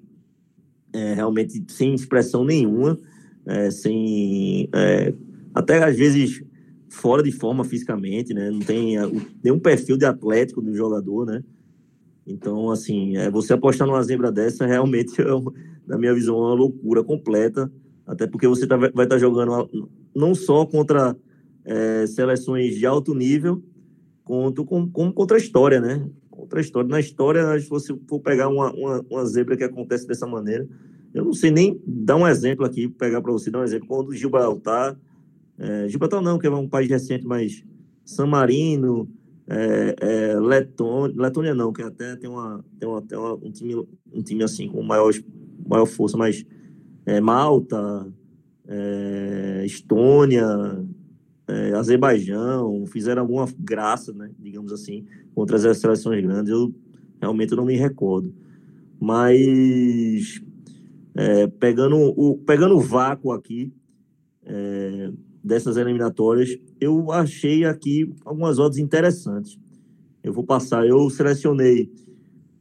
é, 0.93 1.13
realmente 1.13 1.63
sem 1.67 1.93
expressão 1.93 2.43
nenhuma, 2.43 2.97
é, 3.45 3.71
sem 3.71 4.69
é, 4.73 5.13
até 5.53 5.83
às 5.83 5.95
vezes 5.95 6.43
fora 6.89 7.21
de 7.21 7.31
forma 7.31 7.63
fisicamente, 7.63 8.33
né? 8.33 8.49
Não 8.49 8.59
tem 8.59 8.95
nenhum 9.43 9.59
perfil 9.59 9.97
de 9.97 10.05
atlético 10.05 10.61
do 10.61 10.73
jogador, 10.75 11.25
né? 11.25 11.43
Então, 12.25 12.69
assim, 12.69 13.15
é, 13.15 13.31
você 13.31 13.53
apostar 13.53 13.87
numa 13.87 14.03
zebra 14.03 14.31
dessa 14.31 14.65
realmente, 14.65 15.21
é, 15.21 15.25
na 15.87 15.97
minha 15.97 16.13
visão, 16.13 16.35
é 16.35 16.39
uma 16.39 16.53
loucura 16.53 17.03
completa, 17.03 17.71
até 18.05 18.27
porque 18.27 18.47
você 18.47 18.67
tá, 18.67 18.75
vai 18.75 18.89
estar 18.89 19.07
tá 19.07 19.17
jogando 19.17 19.69
não 20.13 20.35
só 20.35 20.65
contra 20.65 21.15
é, 21.63 22.05
seleções 22.07 22.75
de 22.75 22.85
alto 22.85 23.13
nível, 23.13 23.63
conto 24.23 24.65
com, 24.65 24.89
com, 24.89 25.11
contra 25.11 25.37
a 25.37 25.39
história, 25.39 25.79
né? 25.79 26.05
Contra 26.47 26.59
a 26.59 26.61
história. 26.61 26.89
Na 26.89 26.99
história, 26.99 27.59
se 27.59 27.67
você 27.67 27.93
for 28.07 28.21
pegar 28.21 28.47
uma, 28.47 28.71
uma, 28.73 29.05
uma, 29.09 29.25
zebra 29.25 29.57
que 29.57 29.63
acontece 29.65 30.07
dessa 30.07 30.25
maneira, 30.25 30.67
Eu 31.13 31.25
não 31.25 31.33
sei 31.33 31.51
nem 31.51 31.81
dar 31.85 32.15
um 32.15 32.27
exemplo 32.27 32.65
aqui, 32.65 32.87
pegar 32.87 33.21
para 33.21 33.31
você 33.31 33.51
dar 33.51 33.59
um 33.59 33.63
exemplo. 33.63 33.87
Quando 33.87 34.13
Gibraltar, 34.13 34.97
é, 35.57 35.87
Gibraltar 35.89 36.21
não, 36.21 36.39
que 36.39 36.47
é 36.47 36.49
um 36.49 36.69
país 36.69 36.89
recente, 36.89 37.25
mas 37.25 37.63
San 38.05 38.27
Marino, 38.27 39.09
é, 39.47 39.95
é, 39.99 40.39
Letônia, 40.39 41.21
Letônia 41.21 41.53
não, 41.53 41.73
que 41.73 41.81
até 41.81 42.15
tem, 42.15 42.29
uma, 42.29 42.63
tem, 42.79 42.87
uma, 42.87 43.01
tem 43.01 43.17
uma, 43.17 43.33
um, 43.33 43.51
time, 43.51 43.75
um 44.13 44.21
time 44.21 44.43
assim 44.43 44.69
com 44.69 44.81
maior, 44.81 45.11
maior 45.67 45.85
força, 45.85 46.17
mas 46.17 46.45
é, 47.05 47.19
Malta, 47.19 48.07
é, 48.67 49.63
Estônia, 49.65 50.45
é, 51.47 51.73
Azerbaijão, 51.73 52.85
fizeram 52.87 53.21
alguma 53.21 53.47
graça, 53.57 54.11
né, 54.13 54.29
digamos 54.37 54.71
assim, 54.71 55.05
contra 55.33 55.55
as 55.55 55.77
seleções 55.77 56.21
grandes. 56.21 56.51
Eu 56.51 56.73
realmente 57.21 57.55
não 57.55 57.65
me 57.65 57.75
recordo. 57.75 58.33
Mas 58.99 60.41
é, 61.15 61.47
pegando, 61.47 61.95
o, 61.97 62.37
pegando 62.37 62.75
o 62.75 62.81
vácuo 62.81 63.31
aqui 63.31 63.73
é, 64.45 65.11
dessas 65.43 65.77
eliminatórias, 65.77 66.57
eu 66.79 67.11
achei 67.11 67.63
aqui 67.63 68.13
algumas 68.25 68.59
odds 68.59 68.77
interessantes. 68.77 69.57
Eu 70.23 70.33
vou 70.33 70.43
passar, 70.43 70.85
eu 70.85 71.09
selecionei 71.09 71.89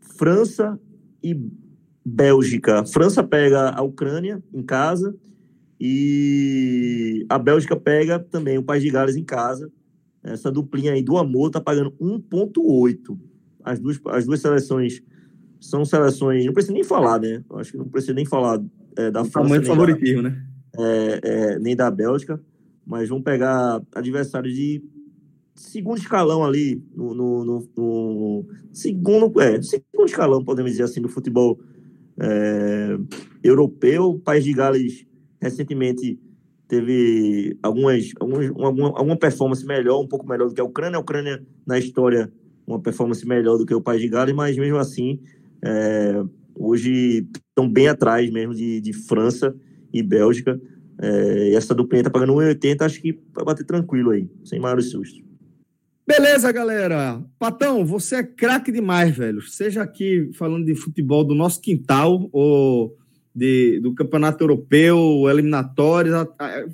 França 0.01 0.79
e 1.23 1.37
Bélgica. 2.05 2.87
França 2.87 3.25
pega 3.25 3.71
a 3.71 3.83
Ucrânia 3.83 4.43
em 4.55 4.63
casa 4.63 5.15
e 5.81 7.27
a 7.29 7.39
Bélgica 7.39 7.77
pega 7.77 8.19
também 8.19 8.59
o 8.59 8.63
País 8.63 8.83
de 8.83 8.91
Gales 8.91 9.17
em 9.17 9.25
casa. 9.25 9.71
Essa 10.23 10.51
duplinha 10.51 10.93
aí 10.93 11.03
do 11.03 11.19
amor 11.19 11.51
tá 11.51 11.61
pagando 11.61 11.93
1,8. 12.01 13.19
As 13.63 13.79
duas, 13.79 14.01
as 14.07 14.27
duas 14.27 14.41
seleções 14.41 15.03
são 15.61 15.85
seleções. 15.85 16.45
Não 16.45 16.53
precisa 16.53 16.73
nem 16.73 16.85
falar, 16.85 17.21
né? 17.21 17.45
Acho 17.55 17.73
que 17.73 17.79
não 17.79 17.89
precisa 17.89 18.15
nem 18.15 18.25
falar 18.25 18.63
é, 18.97 19.11
da 19.11 19.25
França. 19.25 19.49
Tamanho 19.49 19.65
favoritismo, 19.65 20.23
né? 20.23 20.43
É, 20.79 21.21
é, 21.23 21.59
nem 21.59 21.77
da 21.77 21.91
Bélgica. 21.91 22.41
Mas 22.85 23.09
vão 23.09 23.21
pegar 23.21 23.83
adversários 23.95 24.55
de 24.55 24.83
segundo 25.55 25.99
escalão 25.99 26.45
ali, 26.45 26.83
no, 26.95 27.15
no, 27.15 27.45
no, 27.45 27.69
no 27.77 28.47
segundo, 28.73 29.41
é, 29.41 29.61
segundo 29.63 30.07
escalão, 30.07 30.45
podemos 30.45 30.71
dizer 30.71 30.85
assim, 30.85 31.01
do 31.01 31.09
futebol 31.09 31.59
é, 32.21 32.99
europeu. 33.43 34.11
O 34.11 34.19
País 34.19 34.45
de 34.45 34.53
Gales 34.53 35.07
recentemente 35.41 36.19
teve 36.69 37.57
algumas, 37.63 38.13
algumas 38.19 38.47
alguma, 38.49 38.89
alguma 38.89 39.17
performance 39.17 39.65
melhor, 39.65 40.01
um 40.01 40.09
pouco 40.09 40.27
melhor 40.27 40.49
do 40.49 40.55
que 40.55 40.61
a 40.61 40.65
Ucrânia. 40.65 40.97
A 40.97 41.01
Ucrânia, 41.01 41.43
na 41.67 41.79
história, 41.79 42.33
uma 42.67 42.81
performance 42.81 43.27
melhor 43.27 43.57
do 43.57 43.67
que 43.67 43.75
o 43.75 43.81
País 43.81 44.01
de 44.01 44.09
Gales, 44.09 44.35
mas 44.35 44.57
mesmo 44.57 44.79
assim, 44.79 45.21
é, 45.63 46.23
hoje 46.55 47.27
estão 47.49 47.69
bem 47.69 47.89
atrás 47.89 48.31
mesmo 48.31 48.55
de, 48.55 48.81
de 48.81 48.93
França 48.93 49.55
e 49.93 50.03
Bélgica. 50.03 50.61
É, 51.01 51.51
e 51.51 51.55
essa 51.55 51.75
duplinha 51.75 52.05
tá 52.05 52.11
pagando 52.11 52.33
1,80, 52.35 52.83
acho 52.83 53.01
que 53.01 53.19
vai 53.35 53.45
bater 53.45 53.65
tranquilo 53.65 54.11
aí, 54.11 54.29
sem 54.45 54.59
maiores 54.59 54.91
sustos. 54.91 55.23
Beleza, 56.07 56.53
galera. 56.53 57.21
Patão, 57.39 57.85
você 57.85 58.17
é 58.17 58.23
craque 58.23 58.71
demais, 58.71 59.17
velho. 59.17 59.43
Seja 59.43 59.83
aqui 59.83 60.31
falando 60.35 60.65
de 60.65 60.75
futebol 60.75 61.25
do 61.25 61.35
nosso 61.35 61.61
quintal 61.61 62.29
ou 62.33 62.97
de, 63.37 63.79
do 63.81 63.95
campeonato 63.95 64.43
europeu, 64.43 65.29
eliminatórios, 65.29 66.27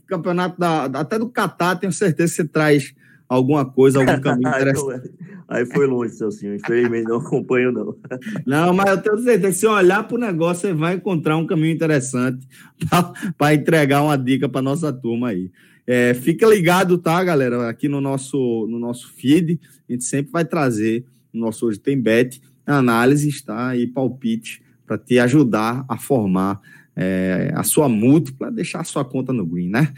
campeonato 0.07 0.61
da, 0.61 0.85
até 0.85 1.19
do 1.19 1.29
Catar, 1.29 1.75
tenho 1.75 1.93
certeza 1.93 2.31
que 2.31 2.37
você 2.37 2.45
traz 2.45 2.95
alguma 3.29 3.65
coisa, 3.65 3.99
algum 3.99 4.19
caminho 4.23 4.49
interessante. 4.49 5.11
Aí 5.49 5.67
foi 5.67 5.89
longe, 5.89 6.15
Celcinho. 6.15 6.55
Infelizmente 6.55 7.09
não 7.09 7.17
acompanho, 7.17 7.73
não. 7.73 7.97
Não, 8.47 8.73
mas 8.73 8.91
eu 8.91 9.03
tenho 9.03 9.19
certeza 9.19 9.49
que 9.49 9.59
se 9.59 9.67
olhar 9.67 10.07
para 10.07 10.17
o 10.17 10.21
negócio, 10.21 10.69
você 10.69 10.73
vai 10.73 10.95
encontrar 10.95 11.37
um 11.37 11.47
caminho 11.47 11.75
interessante 11.75 12.47
para 13.37 13.55
entregar 13.55 14.03
uma 14.03 14.17
dica 14.17 14.49
para 14.49 14.63
nossa 14.63 14.93
turma 14.93 15.31
aí. 15.31 15.51
É, 15.85 16.15
fica 16.15 16.47
ligado, 16.47 16.97
tá, 16.97 17.23
galera? 17.25 17.69
Aqui 17.69 17.89
no 17.89 18.01
nosso, 18.01 18.69
no 18.71 18.79
nosso 18.79 19.13
feed, 19.13 19.59
a 19.89 19.93
gente 19.93 20.05
sempre 20.05 20.31
vai 20.31 20.45
trazer, 20.45 21.05
o 21.35 21.39
nosso 21.39 21.67
Hoje 21.67 21.81
Tem 21.81 22.01
Bet, 22.01 22.41
análise, 22.65 23.45
tá? 23.45 23.77
E 23.77 23.89
palpite 23.89 24.63
para 24.93 24.99
te 24.99 25.19
ajudar 25.19 25.85
a 25.89 25.97
formar 25.97 26.61
é, 26.95 27.51
a 27.55 27.63
sua 27.63 27.89
múltipla, 27.89 28.51
deixar 28.51 28.81
a 28.81 28.85
sua 28.85 29.05
conta 29.05 29.33
no 29.33 29.47
green, 29.47 29.71
né? 29.71 29.93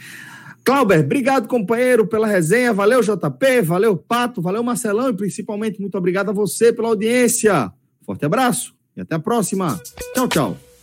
Clauber, 0.62 1.00
obrigado, 1.00 1.48
companheiro, 1.48 2.06
pela 2.06 2.26
resenha. 2.26 2.72
Valeu, 2.72 3.02
JP, 3.02 3.62
valeu, 3.62 3.96
Pato, 3.96 4.40
valeu, 4.40 4.62
Marcelão, 4.62 5.10
e 5.10 5.14
principalmente 5.14 5.80
muito 5.80 5.98
obrigado 5.98 6.30
a 6.30 6.32
você 6.32 6.72
pela 6.72 6.88
audiência. 6.88 7.72
Forte 8.06 8.24
abraço 8.24 8.74
e 8.96 9.00
até 9.00 9.16
a 9.16 9.18
próxima. 9.18 9.78
Tchau, 10.14 10.28
tchau. 10.28 10.73